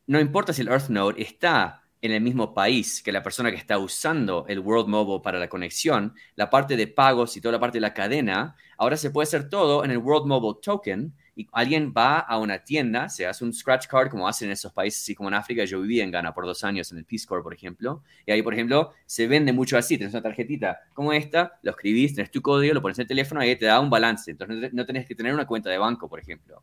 [0.05, 3.58] no importa si el Earth Node está en el mismo país que la persona que
[3.58, 7.60] está usando el World Mobile para la conexión, la parte de pagos y toda la
[7.60, 11.47] parte de la cadena, ahora se puede hacer todo en el World Mobile Token y
[11.51, 15.01] alguien va a una tienda, se hace un scratch card como hacen en esos países,
[15.01, 17.43] así como en África, yo viví en Ghana por dos años en el Peace Corps,
[17.43, 21.60] por ejemplo, y ahí, por ejemplo, se vende mucho así, tienes una tarjetita como esta,
[21.62, 23.89] lo escribís, tenés tu código, lo pones en el teléfono y ahí te da un
[23.89, 26.62] balance, entonces no tenés que tener una cuenta de banco, por ejemplo.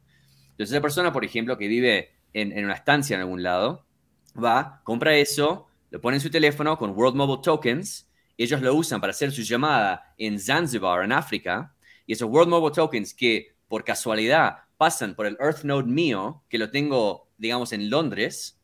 [0.53, 3.85] Entonces esa persona, por ejemplo, que vive en, en una estancia en algún lado,
[4.37, 8.09] va, compra eso, lo pone en su teléfono con World Mobile Tokens,
[8.39, 11.75] ellos lo usan para hacer su llamada en Zanzibar, en África,
[12.07, 16.59] y esos World Mobile Tokens que por casualidad pasan por el Earth Node mío, que
[16.59, 18.59] lo tengo, digamos, en Londres,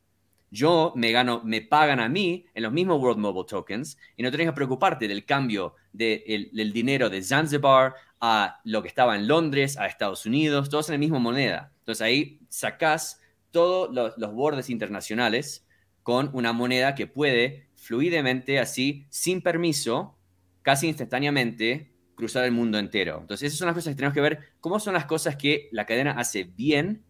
[0.50, 4.30] yo me gano, me pagan a mí en los mismos World Mobile Tokens y no
[4.30, 9.76] tenés que preocuparte del cambio del dinero de Zanzibar a lo que estaba en Londres,
[9.76, 11.72] a Estados Unidos, todos en la misma moneda.
[11.80, 13.20] Entonces ahí sacás
[13.50, 15.66] todos los, bordes internacionales
[16.02, 20.16] con una moneda que puede fluidamente, así, sin permiso,
[20.62, 23.18] casi instantáneamente, cruzar el mundo entero.
[23.20, 25.86] Entonces, esas son las cosas que tenemos que ver, cómo son las cosas que la
[25.86, 27.04] cadena hace bien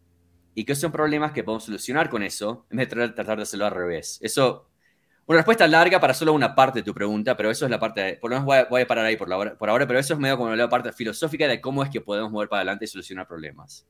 [0.55, 3.67] y qué son problemas que podemos solucionar con eso, en vez de tratar de hacerlo
[3.67, 4.19] al revés.
[4.23, 4.68] Eso,
[5.29, 8.17] una respuesta larga para solo una parte de tu pregunta, pero eso es la parte,
[8.21, 10.55] por lo menos voy a, parar ahí por, por ahora, pero eso es medio como
[10.57, 13.87] la parte filosófica de cómo es que podemos mover para adelante y solucionar problemas.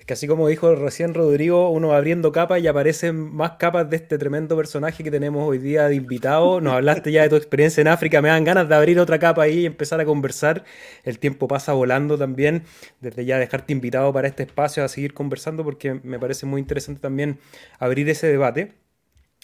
[0.00, 3.96] Es que así como dijo recién Rodrigo, uno abriendo capas y aparecen más capas de
[3.96, 6.60] este tremendo personaje que tenemos hoy día de invitado.
[6.62, 9.42] Nos hablaste ya de tu experiencia en África, me dan ganas de abrir otra capa
[9.42, 10.64] ahí y empezar a conversar.
[11.04, 12.62] El tiempo pasa volando también.
[13.00, 17.02] Desde ya dejarte invitado para este espacio a seguir conversando porque me parece muy interesante
[17.02, 17.38] también
[17.78, 18.79] abrir ese debate.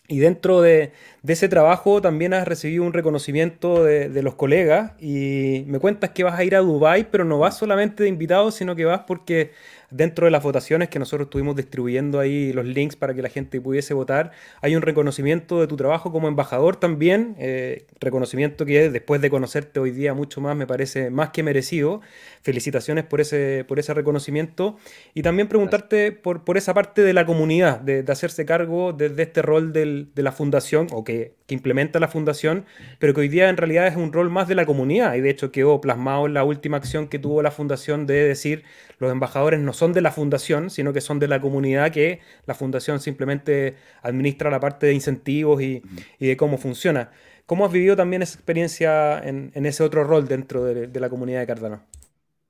[0.09, 0.93] Y dentro de,
[1.27, 6.23] ese trabajo también has recibido un reconocimiento de, de, los colegas y me cuentas que
[6.23, 9.51] vas a ir a Dubai, pero no vas solamente de invitado, sino que vas porque
[9.91, 13.61] dentro de las votaciones que nosotros estuvimos distribuyendo ahí los links para que la gente
[13.61, 19.21] pudiese votar, hay un reconocimiento de tu trabajo como embajador también, eh, reconocimiento que después
[19.21, 22.01] de conocerte hoy día mucho más me parece más que merecido.
[22.43, 24.77] Felicitaciones por ese, por ese reconocimiento.
[25.15, 29.43] Y también preguntarte por, por esa parte de la comunidad, de, hacerse cargo desde este
[29.43, 32.65] rol de la fundación o que, que implementa la fundación,
[32.99, 35.15] pero que hoy día en realidad es un rol más de la comunidad.
[35.15, 38.65] Y de hecho quedó plasmado en la última acción que tuvo la fundación de decir
[38.99, 42.55] los embajadores no son de la fundación, sino que son de la comunidad que la
[42.55, 45.83] fundación simplemente administra la parte de incentivos y,
[46.19, 47.11] de cómo funciona.
[47.47, 51.47] ¿Cómo has vivido también esa experiencia en, ese otro rol dentro de, la comunidad de
[51.47, 51.83] Cardano?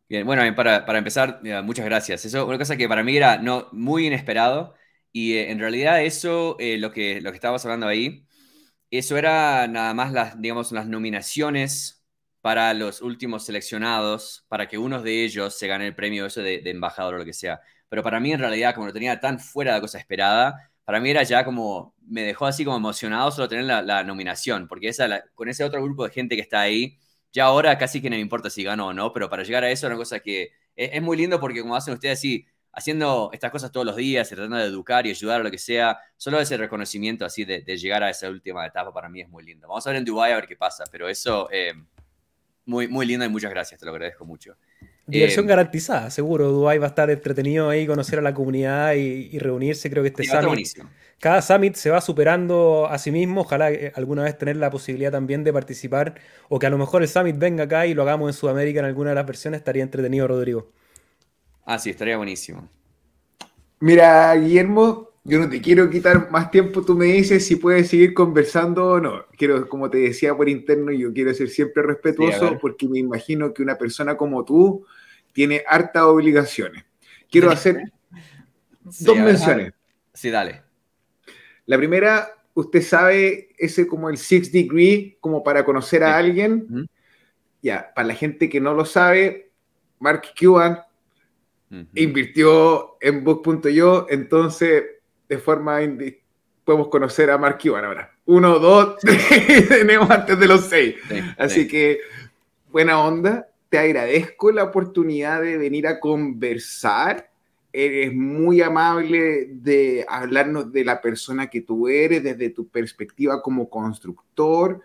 [0.09, 2.25] Bien, bueno, para, para empezar, muchas gracias.
[2.25, 4.75] Eso es una cosa que para mí era no, muy inesperado
[5.13, 8.27] y eh, en realidad eso, eh, lo, que, lo que estabas hablando ahí,
[8.91, 11.96] eso era nada más las, digamos, las nominaciones
[12.47, 16.63] para los últimos seleccionados, para que uno de ellos se gane el premio eso de,
[16.67, 17.61] embajador o lo que sea.
[17.89, 21.01] Pero para mí, en realidad, como lo tenía tan fuera de la cosa esperada, para
[21.01, 25.25] mí era ya como, me dejó así como emocionado solo tener la, nominación, porque esa,
[25.35, 26.97] con ese otro grupo de gente que está ahí,
[27.33, 29.71] ya ahora casi que no me importa si gano o no, pero para llegar a
[29.73, 33.51] eso es una cosa que es, muy lindo porque como hacen ustedes así, haciendo estas
[33.51, 36.57] cosas todos los días, tratando de educar y ayudar o lo que sea, solo ese
[36.57, 39.67] reconocimiento así de, llegar a esa última etapa para mí es muy lindo.
[39.67, 41.49] Vamos a ver en Dubai a ver qué pasa, pero eso...
[41.51, 41.75] Eh,
[42.67, 44.57] muy, muy linda y muchas gracias, te lo agradezco mucho.
[45.07, 46.51] Diversión eh, garantizada, seguro.
[46.51, 49.89] Dubai va a estar entretenido ahí, conocer a la comunidad y, reunirse.
[49.89, 50.67] Creo que este summit,
[51.21, 53.43] cada summit se va superando a sí mismo.
[53.43, 56.17] Ojalá alguna vez tener la posibilidad también de participar
[56.49, 58.87] o que a lo mejor el summit venga acá y lo hagamos en Sudamérica en
[58.87, 59.59] alguna de las versiones.
[59.59, 60.73] Estaría entretenido, Rodrigo.
[61.65, 62.69] Ah, sí, estaría buenísimo.
[63.79, 68.15] Mira, Guillermo, yo no te quiero quitar más tiempo, tú me dices si puedes seguir
[68.15, 69.25] conversando o no.
[69.37, 73.63] Quiero, como te decía por interno, yo quiero ser siempre respetuoso porque me imagino que
[73.63, 74.87] una persona como tú
[75.33, 76.85] tiene hartas obligaciones.
[77.29, 77.93] Quiero hacer
[78.85, 79.73] dos menciones.
[80.15, 80.63] Sí, dale.
[81.67, 86.89] La primera, usted sabe ese como el six degree, como para conocer a alguien.
[87.63, 89.51] Ya, para la gente que no lo sabe,
[89.99, 90.79] Mark Cuban
[91.95, 94.85] invirtió en Book.io, entonces
[95.29, 95.81] de forma
[96.67, 98.13] podemos conocer a Mark Cuban ahora.
[98.27, 98.97] Uno, dos,
[99.69, 100.97] tenemos antes de los seis.
[101.39, 102.01] Así que
[102.71, 103.49] buena onda.
[103.69, 107.31] Te agradezco la oportunidad de venir a conversar.
[107.73, 113.71] Eres muy amable de hablarnos de la persona que tú eres, desde tu perspectiva como
[113.71, 114.81] constructor.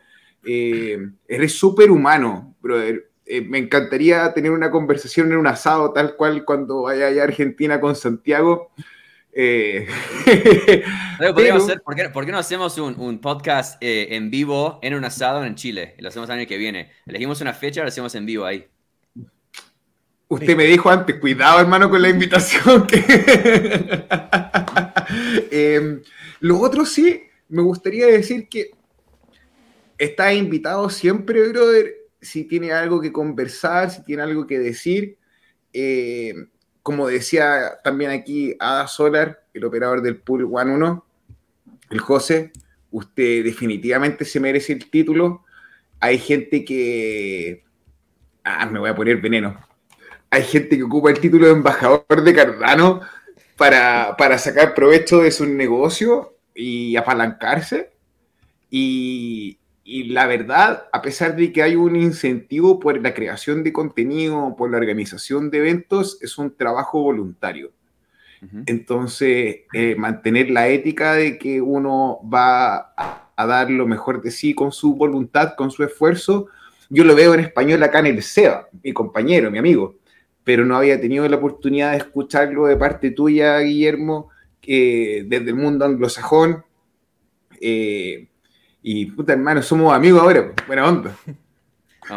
[0.45, 3.09] Eh, eres súper humano, brother.
[3.25, 7.79] Eh, me encantaría tener una conversación en un asado, tal cual cuando vaya a Argentina
[7.79, 8.71] con Santiago
[9.33, 9.87] eh,
[12.13, 15.95] ¿por, qué, no hacemos un, podcast eh, en vivo en un asado en Chile?
[15.99, 16.91] Lo hacemos el año que viene.
[17.05, 18.67] Elegimos una fecha, lo hacemos en vivo ahí.
[20.27, 22.87] Usted me dijo antes, cuidado hermano con la invitación.
[25.51, 26.01] Em,
[26.39, 28.71] lo otro sí, me gustaría decir que
[29.97, 35.17] está invitado siempre, brother, si tiene algo que conversar, si tiene algo que decir.
[35.73, 36.33] Eh,
[36.83, 41.05] como decía también aquí Ada Solar, el operador del Pool One 1,
[41.91, 42.51] el José,
[42.89, 45.43] usted definitivamente se merece el título.
[45.99, 47.63] Hay gente que...
[48.43, 49.59] Ah, me voy a poner veneno.
[50.29, 53.01] Hay gente que ocupa el título de embajador de Cardano
[53.57, 57.91] para, para sacar provecho de su negocio y apalancarse.
[58.69, 63.73] Y, y la verdad, a pesar de que hay un incentivo por la creación de
[63.73, 67.71] contenido, por la organización de eventos, es un trabajo voluntario.
[68.65, 74.55] Entonces, eh, mantener la ética de que uno va a, dar lo mejor de sí
[74.55, 76.47] con su voluntad, con su esfuerzo,
[76.89, 79.95] yo lo veo en español acá en el SEBA, mi compañero, mi amigo,
[80.43, 84.29] pero no había tenido la oportunidad de escucharlo de parte tuya, Guillermo,
[84.61, 86.63] desde el mundo anglosajón.
[87.59, 88.30] Eh,
[88.81, 91.15] y puta hermano, somos amigos ahora, buena onda.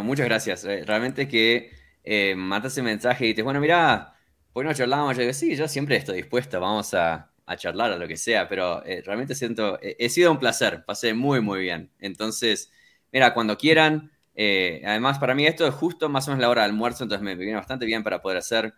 [0.02, 0.64] muchas gracias.
[0.64, 1.70] Eh, realmente que
[2.04, 4.14] eh, ese mensaje y dices, bueno, mira,
[4.52, 5.16] hoy no charlamos.
[5.16, 8.82] Yo digo, sí, yo siempre estoy dispuesto, vamos a, charlar a lo que sea, pero
[8.86, 11.90] eh, realmente siento, he eh, sido un placer, pasé muy, muy bien.
[11.98, 12.72] Entonces,
[13.12, 16.68] mira, cuando quieran, además para mí esto es justo más o menos la hora de
[16.68, 18.74] almuerzo, entonces me viene bastante bien para poder hacer.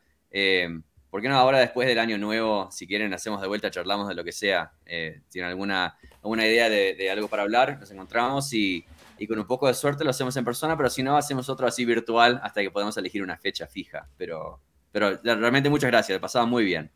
[1.11, 4.15] ¿Por qué no ahora después del año nuevo, si quieren, hacemos de vuelta, charlamos de
[4.15, 4.73] lo que sea?
[4.85, 5.97] ¿Tienen alguna
[6.29, 8.85] una idea de, algo para hablar, nos encontramos y,
[9.29, 11.85] con un poco de suerte lo hacemos en persona, pero si no, hacemos otro así
[11.85, 14.09] virtual hasta que podamos elegir una fecha fija.
[14.17, 14.61] Pero,
[14.93, 16.91] realmente muchas gracias, pasaba muy bien.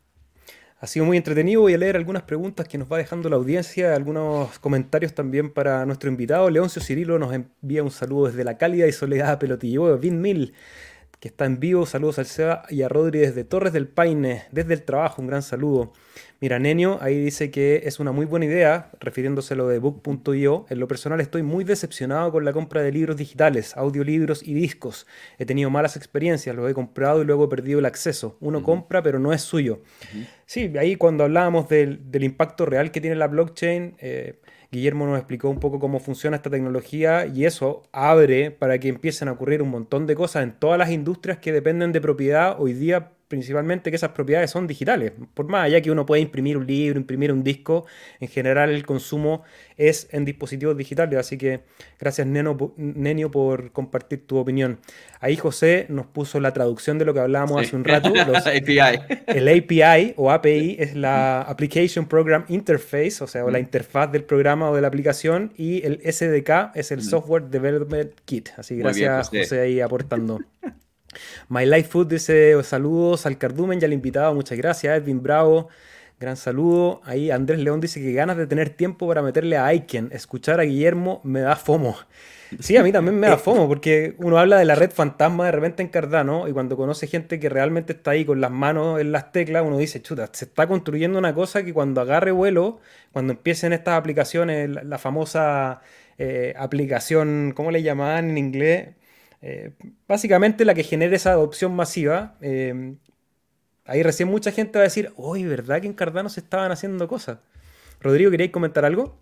[0.79, 1.61] Ha sido muy entretenido.
[1.61, 5.85] Voy a leer algunas preguntas que nos va dejando la audiencia, algunos comentarios también para
[5.85, 6.49] nuestro invitado.
[6.49, 10.55] Leoncio Cirilo nos envía un saludo desde la cálida y soledad Pelotillo, Vin Mil
[11.21, 11.85] que está en vivo.
[11.85, 15.21] Saludos al Seba y a Rodri desde Torres del Paine, desde el trabajo.
[15.21, 15.93] Un gran saludo.
[16.39, 20.65] Mira, Nenio ahí dice que es una muy buena idea, refiriéndose a lo de book.io.
[20.67, 25.05] En lo personal estoy muy decepcionado con la compra de libros digitales, audiolibros y discos.
[25.37, 28.35] He tenido malas experiencias, los he comprado y luego he perdido el acceso.
[28.39, 29.83] Uno compra, pero no es suyo.
[30.47, 34.39] Sí, ahí cuando hablábamos del, impacto real que tiene la blockchain, eh,
[34.71, 39.27] Guillermo nos explicó un poco cómo funciona esta tecnología y eso abre para que empiecen
[39.27, 42.71] a ocurrir un montón de cosas en todas las industrias que dependen de propiedad hoy
[42.71, 45.13] día principalmente que esas propiedades son digitales.
[45.33, 47.85] Por más allá que uno pueda imprimir un libro, imprimir un disco,
[48.19, 49.43] en general el consumo
[49.77, 51.17] es en dispositivos digitales.
[51.17, 51.61] Así que
[51.97, 54.79] gracias Neno, Nenio por compartir tu opinión.
[55.21, 58.11] Ahí José nos puso la traducción de lo que hablábamos hace un rato.
[58.19, 58.99] API.
[59.27, 64.69] El API o API es la Application Program Interface, o sea, la interfaz del programa
[64.69, 67.03] o de la aplicación, y el SDK es el mm.
[67.03, 68.49] Software Development Kit.
[68.57, 70.39] Así que gracias José ahí aportando.
[71.49, 75.69] My Life Food dice saludos al cardumen y al invitado, muchas gracias, Edwin Bravo,
[76.19, 77.01] gran saludo.
[77.03, 80.63] Ahí Andrés León dice que ganas de tener tiempo para meterle a Aiken, escuchar a
[80.63, 81.97] Guillermo me da fomo.
[82.59, 85.51] Sí, a mí también me da fomo, porque uno habla de la red fantasma de
[85.51, 89.11] repente en Cardano y cuando conoce gente que realmente está ahí con las manos en
[89.11, 92.79] las teclas, uno dice, chuta, se está construyendo una cosa que cuando agarre vuelo,
[93.11, 95.81] cuando empiecen estas aplicaciones, la, famosa
[96.17, 98.89] eh, aplicación, ¿cómo le llamaban en inglés?
[99.41, 99.71] Eh,
[100.07, 102.35] básicamente la que genera esa adopción masiva.
[102.41, 102.95] Eh,
[103.85, 107.07] ahí recién mucha gente va a decir, uy, ¿verdad que en Cardano se estaban haciendo
[107.07, 107.39] cosas?
[107.99, 109.17] Rodrigo, ¿queréis comentar algo?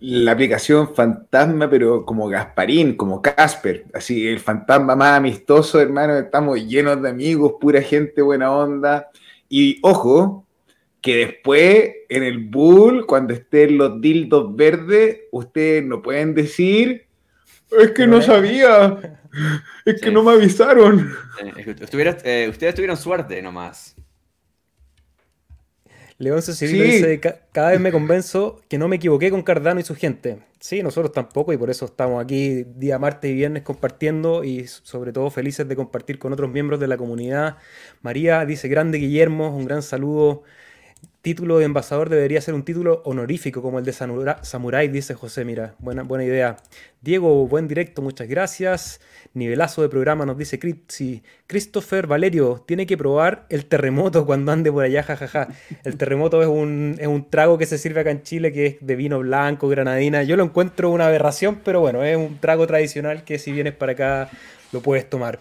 [0.00, 6.60] La aplicación fantasma, pero como Gasparín, como Casper, así el fantasma más amistoso, hermano, estamos
[6.66, 9.10] llenos de amigos, pura gente buena onda.
[9.48, 10.44] Y ojo,
[11.00, 17.06] que después en el bull, cuando estén los dildos verdes, ustedes no pueden decir
[17.80, 19.18] es que no sabía.
[19.86, 21.10] Es que no me avisaron.
[21.42, 23.96] Eh, ustedes tuvieron suerte nomás.
[26.18, 27.20] Leoncio Civil dice,
[27.50, 30.38] cada vez me convenzo que no me equivoqué con Cardano y su gente.
[30.60, 35.12] Sí, nosotros tampoco y por eso estamos aquí día martes y viernes compartiendo y sobre
[35.12, 37.56] todo felices de compartir con otros miembros de la comunidad.
[38.02, 40.44] María dice, grande Guillermo, un gran saludo
[41.22, 45.44] título de embajador debería ser un título honorífico como el de Samurai, dice José.
[45.44, 46.56] Mira, buena, buena idea.
[47.00, 49.00] Diego, buen directo, muchas gracias.
[49.32, 51.22] Nivelazo de programa, nos dice Cripsi.
[51.46, 55.48] Christopher Valerio, tiene que probar el terremoto cuando ande por allá, jajaja.
[55.84, 58.76] El terremoto es un, es un trago que se sirve acá en Chile, que es
[58.80, 60.24] de vino blanco, granadina.
[60.24, 63.92] Yo lo encuentro una aberración, pero bueno, es un trago tradicional que si vienes para
[63.92, 64.30] acá
[64.72, 65.38] lo puedes tomar.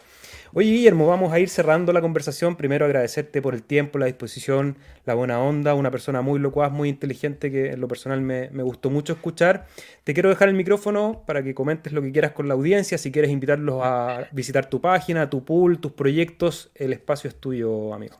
[0.53, 2.57] Oye, Guillermo, vamos a ir cerrando la conversación.
[2.57, 6.89] Primero agradecerte por el tiempo, la disposición, la buena onda, una persona muy locuaz, muy
[6.89, 9.67] inteligente que en lo personal me, gustó mucho escuchar.
[10.03, 12.97] Te quiero dejar el micrófono para que comentes lo que quieras con la audiencia.
[12.97, 17.93] Si quieres invitarlos a visitar tu página, tu pool, tus proyectos, el espacio es tuyo,
[17.93, 18.17] amigo.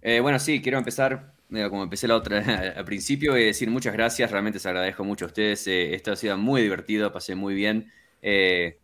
[0.00, 1.34] Eh, bueno, sí, quiero empezar
[1.68, 5.28] como empecé la otra al principio, y decir muchas gracias, realmente les agradezco mucho a
[5.28, 7.92] ustedes, eh, esto ha sido muy divertido, pasé muy bien.
[8.22, 8.78] Eh,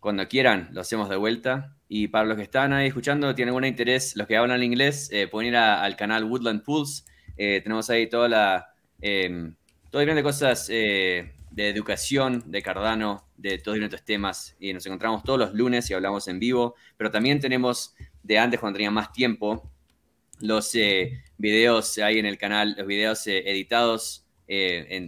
[0.00, 1.76] cuando quieran, lo hacemos de vuelta.
[1.88, 5.28] Y para los que están ahí escuchando, tienen algún interés, los que hablan inglés, eh,
[5.28, 7.04] pueden ir al canal Woodland Pools.
[7.36, 9.52] Eh, tenemos ahí toda la, eh,
[9.90, 14.56] todo de cosas eh, de educación, de Cardano, de todos diferentes temas.
[14.58, 16.74] Y nos encontramos todos los lunes y hablamos en vivo.
[16.96, 19.70] Pero también tenemos, de antes cuando tenía más tiempo,
[20.40, 20.72] los
[21.36, 24.24] videos ahí en el canal, los videos editados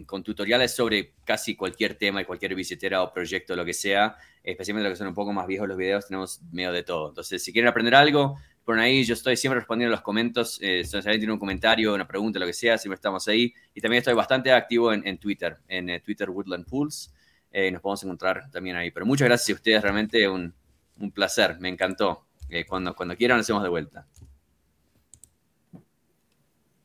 [0.07, 4.89] con tutoriales sobre casi cualquier tema y cualquier billetera o proyecto, lo que sea especialmente
[4.89, 7.11] los que son un poco más viejos los videos, tenemos medio de todo.
[7.11, 10.97] Entonces, si quieren aprender algo, por ahí yo estoy siempre respondiendo los comentarios, eh, si
[10.97, 13.55] alguien tiene un comentario, una pregunta, lo que sea, siempre estamos ahí.
[13.75, 17.13] Y también estoy bastante activo en, Twitter, en eh, Twitter Woodland Pools.
[17.51, 18.91] Eh, nos podemos encontrar también ahí.
[18.91, 20.53] Pero muchas gracias a ustedes, realmente un,
[20.99, 22.27] un placer, me encantó.
[22.49, 24.07] Eh, cuando, cuando quieran, nos hacemos de vuelta.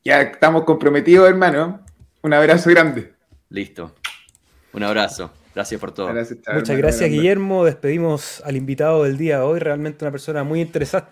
[0.04, 1.84] Ya estamos comprometidos, hermano.
[2.22, 3.12] Un abrazo grande.
[3.48, 3.94] Listo.
[4.72, 5.30] Un abrazo.
[5.54, 6.12] Gracias por todo.
[6.12, 7.64] Muchas gracias, Guillermo.
[7.64, 9.58] Despedimos al invitado del día de hoy.
[9.58, 10.70] Realmente una persona muy,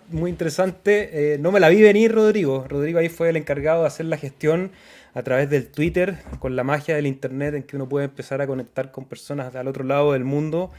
[0.09, 1.33] muy interesante.
[1.33, 2.65] Eh, no me la vi venir, Rodrigo.
[2.67, 4.71] Rodrigo ahí fue el encargado de hacer la gestión
[5.13, 8.47] a través del Twitter, con la magia del Internet, en que uno puede empezar a
[8.47, 10.71] conectar con personas al otro lado del mundo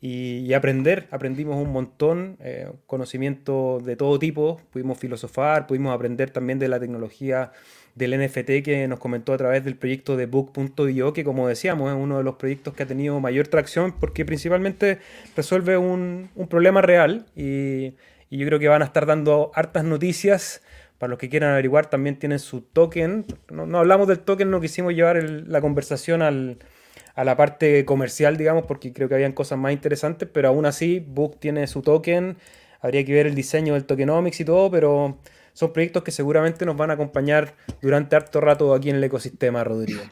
[0.00, 1.08] y, aprender.
[1.10, 4.60] Aprendimos un montón, eh, conocimiento de todo tipo.
[4.70, 7.52] Pudimos filosofar, pudimos aprender también de la tecnología
[7.96, 11.98] del NFT que nos comentó a través del proyecto de Book.io, que como decíamos es
[11.98, 14.98] uno de los proyectos que ha tenido mayor tracción porque principalmente
[15.34, 17.94] resuelve un, problema real y,
[18.30, 20.62] yo creo que van a estar dando hartas noticias.
[20.98, 23.26] Para los que quieran averiguar, también tienen su token.
[23.50, 28.92] No, hablamos del token, no quisimos llevar la conversación a la parte comercial, digamos, porque
[28.92, 32.36] creo que habían cosas más interesantes, pero aún así, Book tiene su token.
[32.80, 35.18] Habría que ver el diseño del tokenomics y todo, pero
[35.56, 39.64] son proyectos que seguramente nos van a acompañar durante harto rato aquí en el ecosistema,
[39.64, 40.02] Rodrigo.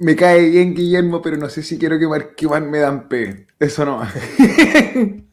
[0.00, 3.46] Me cae bien Guillermo, pero no sé si quiero que Marquiman me dan P.
[3.60, 4.02] Eso no.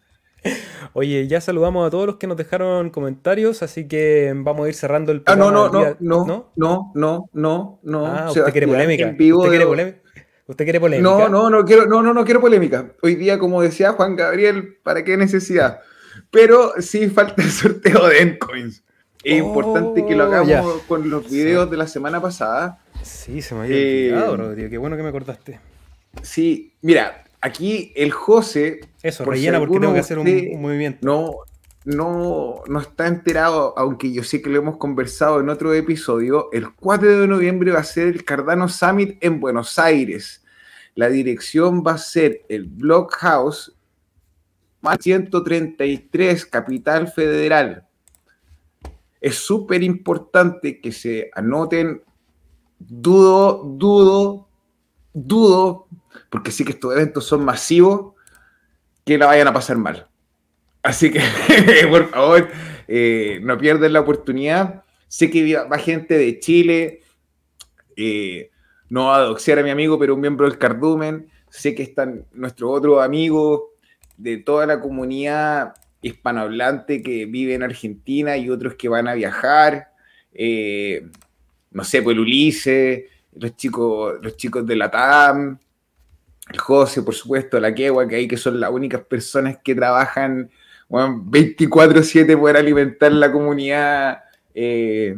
[0.93, 4.75] Oye, ya saludamos a todos los que nos dejaron comentarios, así que vamos a ir
[4.75, 5.49] cerrando el programa.
[5.49, 8.05] Ah, no, no, no, no, no, no, no, no.
[8.05, 9.07] Ah, usted quiere polémica.
[9.07, 9.97] ¿Usted, quiere polémica?
[10.45, 11.09] ¿Usted quiere polémica?
[11.09, 12.93] No, no, no quiero, no, no, no quiero polémica.
[13.01, 15.79] Hoy día, como decía Juan Gabriel, ¿para qué necesidad?
[16.29, 18.83] Pero sí falta el sorteo de endcoins.
[19.27, 22.79] Es importante que lo oh, hagamos con los videos de la semana pasada.
[23.01, 24.69] Sí, se me había olvidado, eh, Rodrigo.
[24.69, 25.59] Qué bueno que me cortaste.
[26.21, 28.79] Sí, mira, aquí el José.
[29.03, 31.05] Eso, rellena porque tengo que hacer un, movimiento.
[31.05, 31.39] No,
[31.83, 36.47] no, no está enterado, aunque yo sé que lo hemos conversado en otro episodio.
[36.53, 40.45] El 4 de noviembre va a ser el Cardano Summit en Buenos Aires.
[40.95, 43.73] La dirección va a ser el Blockhouse
[45.01, 47.86] 133, Capital Federal
[49.21, 52.03] es súper importante que se anoten.
[52.79, 54.47] Dudo, dudo,
[55.13, 55.87] dudo,
[56.29, 58.13] porque sí que estos eventos son masivos,
[59.03, 60.07] que la vayan a pasar mal.
[60.83, 61.21] Así que,
[61.89, 62.49] por favor,
[62.87, 64.83] eh, no pierdan la oportunidad.
[65.07, 67.01] Sé que va gente de Chile,
[67.95, 68.51] eh,
[68.89, 71.29] no va a doxear a mi amigo, pero un miembro del Cardumen.
[71.49, 73.61] Sé que están nuestros otros amigos
[74.17, 79.89] de toda la comunidad hispanohablante que vive en Argentina y otros que van a viajar.
[80.33, 81.07] Eh,
[81.71, 83.03] no sé, pues el Ulises,
[83.35, 85.59] los chicos, los chicos de la TAM,
[86.51, 90.49] el José, por supuesto, la Quegua, que hay que son las únicas personas que trabajan
[90.89, 94.23] 24-7 para alimentar la comunidad
[94.53, 95.17] eh,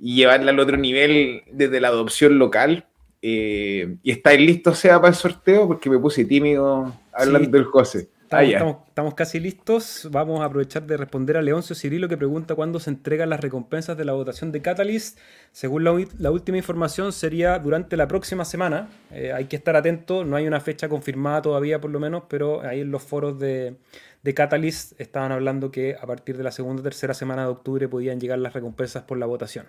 [0.00, 2.86] y llevarla al otro nivel desde la adopción local.
[3.24, 8.08] Eh, y estáis listos, sea, para el sorteo, porque me puse tímido hablando del José.
[8.32, 10.08] Ah, estamos, casi listos.
[10.10, 13.96] Vamos a aprovechar de responder a Leoncio Cirilo que pregunta cuándo se entregan las recompensas
[13.96, 15.18] de la votación de Catalyst.
[15.52, 18.88] Según la, última información, sería durante la próxima semana.
[19.10, 22.62] Eh, hay que estar atento, no hay una fecha confirmada todavía por lo menos, pero
[22.62, 23.76] ahí en los foros de,
[24.22, 27.88] de Catalyst estaban hablando que a partir de la segunda o tercera semana de octubre
[27.88, 29.66] podían llegar las recompensas por la votación.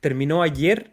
[0.00, 0.92] Terminó ayer,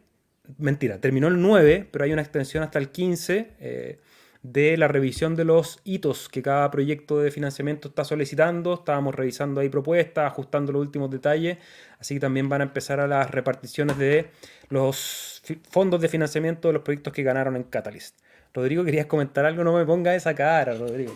[0.57, 3.99] mentira, terminó el 9, pero hay una extensión hasta el 15
[4.43, 8.73] de la revisión de los hitos que cada proyecto de financiamiento está solicitando.
[8.75, 11.57] Estábamos revisando ahí propuestas, ajustando los últimos detalles.
[11.99, 14.27] Así que también van a empezar a las reparticiones de
[14.69, 18.19] los fondos de financiamiento de los proyectos que ganaron en Catalyst.
[18.53, 19.63] Rodrigo, ¿querías comentar algo?
[19.63, 21.15] No me ponga esa cara, Rodrigo.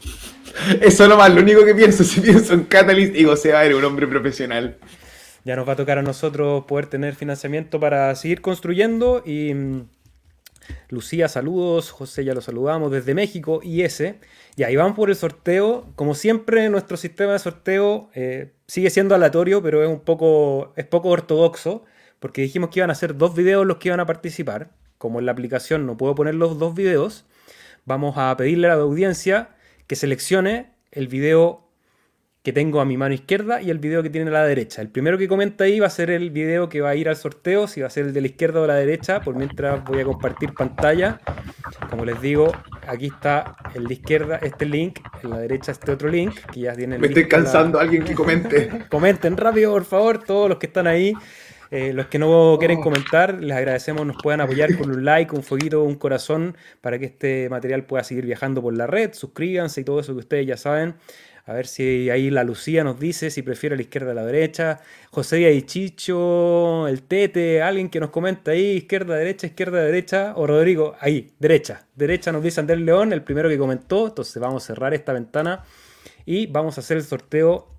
[0.81, 3.75] Eso nomás, lo único que pienso, si pienso en Catalyst, digo, se va a ver
[3.75, 4.77] un hombre profesional.
[5.43, 9.87] Ya nos va a tocar a nosotros poder tener financiamiento para seguir construyendo y mm,
[10.89, 11.91] Lucía, saludos.
[11.91, 13.59] José, ya lo saludamos desde México.
[13.63, 14.19] Y ese.
[14.55, 15.87] Y ahí vamos por el sorteo.
[15.95, 20.85] Como siempre, nuestro sistema de sorteo eh, sigue siendo aleatorio, pero es un poco, es
[20.85, 21.83] poco ortodoxo.
[22.19, 24.71] Porque dijimos que iban a ser dos videos los que iban a participar.
[24.97, 27.25] Como en la aplicación no puedo poner los dos videos,
[27.85, 29.49] vamos a pedirle a la audiencia
[29.85, 31.66] que seleccione el video
[32.47, 34.81] que tengo a mi mano izquierda y el video que tiene a la derecha.
[34.81, 37.17] El primero que comenta ahí va a ser el video que va a ir al
[37.17, 39.99] sorteo, si va a ser el de la izquierda o la derecha, por mientras voy
[39.99, 41.19] a compartir pantalla.
[41.89, 42.53] Como les digo,
[42.87, 46.71] aquí está el de izquierda este link, en la derecha este otro link, que ya
[46.71, 46.97] tiene...
[46.97, 48.85] Me estoy cansando, alguien que comente.
[48.89, 51.13] Comenten rápido, por favor, todos los que están ahí.
[51.69, 52.81] Eh, los que no quieren oh.
[52.81, 57.07] comentar, les agradecemos, nos puedan apoyar con un like, un fueguito, un corazón, para que
[57.07, 59.11] este material pueda seguir viajando por la red.
[59.11, 60.95] Suscríbanse y todo eso que ustedes ya saben.
[61.47, 64.15] A ver si ahí la Lucía nos dice si prefiere a la izquierda o a
[64.15, 64.81] la derecha.
[65.11, 70.33] José Díaz y Chicho, el Tete, alguien que nos comenta ahí, izquierda, derecha, izquierda, derecha.
[70.35, 71.87] O Rodrigo, ahí, derecha.
[71.95, 74.07] Derecha nos dice Andrés León, el primero que comentó.
[74.07, 75.63] Entonces vamos a cerrar esta ventana
[76.25, 77.69] y vamos a hacer el sorteo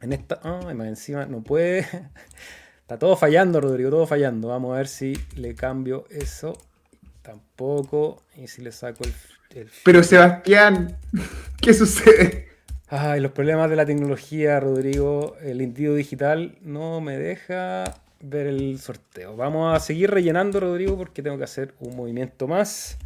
[0.00, 0.40] en esta.
[0.42, 1.86] Ay, más encima no puede.
[2.80, 4.48] Está todo fallando, Rodrigo, todo fallando.
[4.48, 6.58] Vamos a ver si le cambio eso.
[7.22, 8.24] Tampoco.
[8.36, 9.14] Y si le saco el.
[9.60, 9.70] el...
[9.84, 10.98] Pero Sebastián,
[11.60, 12.45] ¿qué sucede?
[12.88, 15.36] Ay, los problemas de la tecnología, Rodrigo.
[15.42, 17.84] El individuo digital no me deja
[18.20, 19.36] ver el sorteo.
[19.36, 22.96] Vamos a seguir rellenando, Rodrigo, porque tengo que hacer un movimiento más.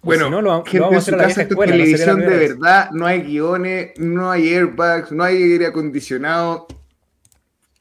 [0.00, 3.98] Bueno, no, lo, vamos a hacer a la escuela, televisión de verdad, no hay guiones,
[3.98, 6.66] no hay airbags, no hay aire acondicionado.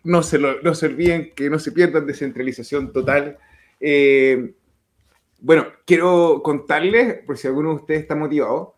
[0.06, 3.38] No se, lo, no se olviden que no se pierdan descentralización total.
[3.80, 4.54] Eh,
[5.40, 8.76] bueno, quiero contarles, por si alguno de ustedes está motivado,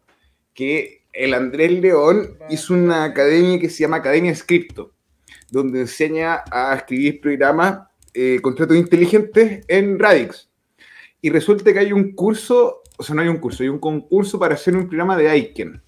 [0.53, 4.93] que el Andrés León hizo una academia que se llama Academia Scripto,
[5.49, 10.49] donde enseña a escribir programas, eh, contratos inteligentes en Radix.
[11.21, 14.37] Y resulta que hay un curso, o sea, no hay un curso, hay un concurso
[14.37, 15.81] para hacer un programa de Aiken.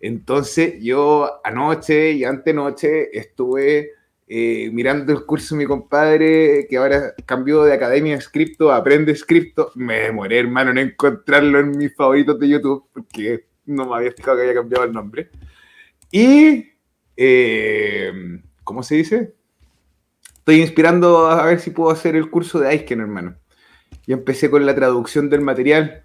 [0.00, 3.92] Entonces yo anoche y antenoche estuve
[4.28, 9.14] eh, mirando el curso de mi compadre, que ahora cambió de Academia Scripto a Aprende
[9.16, 9.72] Scripto.
[9.74, 14.36] Me demoré, hermano, en encontrarlo en mis favoritos de YouTube, porque no me había fijado
[14.36, 15.30] que había cambiado el nombre.
[16.10, 16.72] Y,
[17.16, 18.12] eh,
[18.64, 19.34] ¿cómo se dice?
[20.34, 23.36] Estoy inspirando a ver si puedo hacer el curso de Aiken, hermano.
[24.06, 26.04] Yo empecé con la traducción del material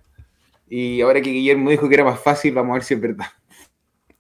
[0.69, 3.27] y ahora que Guillermo dijo que era más fácil, vamos a ver si es verdad.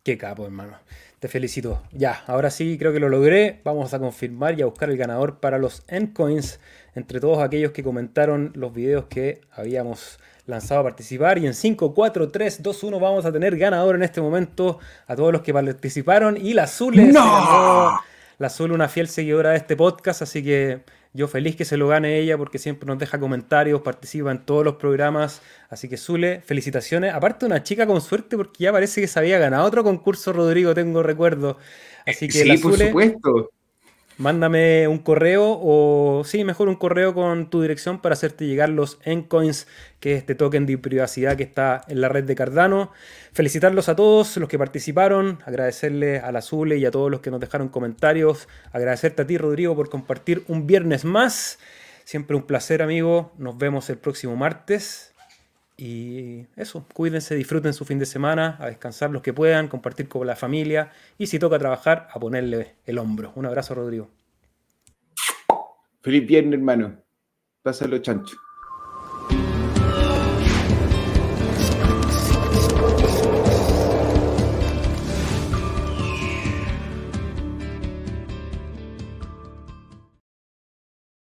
[0.03, 0.77] Qué capo, hermano.
[1.19, 1.81] Te felicito.
[1.91, 3.61] Ya, ahora sí creo que lo logré.
[3.63, 6.59] Vamos a confirmar y a buscar el ganador para los endcoins
[6.93, 11.37] entre todos aquellos que comentaron los videos que habíamos lanzado a participar.
[11.37, 15.15] Y en 5, 4, 3, 2, 1 vamos a tener ganador en este momento a
[15.15, 16.37] todos los que participaron.
[16.37, 20.81] Y la Azul es la Azul, una fiel seguidora de este podcast, así que
[21.13, 24.65] yo feliz que se lo gane ella porque siempre nos deja comentarios, participa en todos
[24.65, 25.41] los programas.
[25.69, 27.13] Así que Zule, felicitaciones.
[27.13, 30.73] Aparte una chica con suerte porque ya parece que se había ganado otro concurso, Rodrigo,
[30.73, 31.57] tengo recuerdo.
[32.05, 33.49] Así que sí, por supuesto
[34.17, 38.99] mándame un correo o sí, mejor un correo con tu dirección para hacerte llegar los
[39.03, 39.67] Encoins,
[39.99, 42.91] que es este token de privacidad que está en la red de Cardano.
[43.33, 47.31] Felicitarlos a todos los que participaron, agradecerle a la Zule y a todos los que
[47.31, 51.59] nos dejaron comentarios, agradecerte a ti Rodrigo por compartir un viernes más.
[52.03, 55.14] Siempre un placer amigo, nos vemos el próximo martes.
[55.77, 60.25] Y eso, cuídense, disfruten su fin de semana, a descansar los que puedan, compartir con
[60.25, 63.33] la familia y si toca trabajar, a ponerle el hombro.
[63.35, 64.09] Un abrazo, Rodrigo.
[66.01, 66.97] Feliz viernes, hermano.
[67.61, 68.37] Pásalo chancho.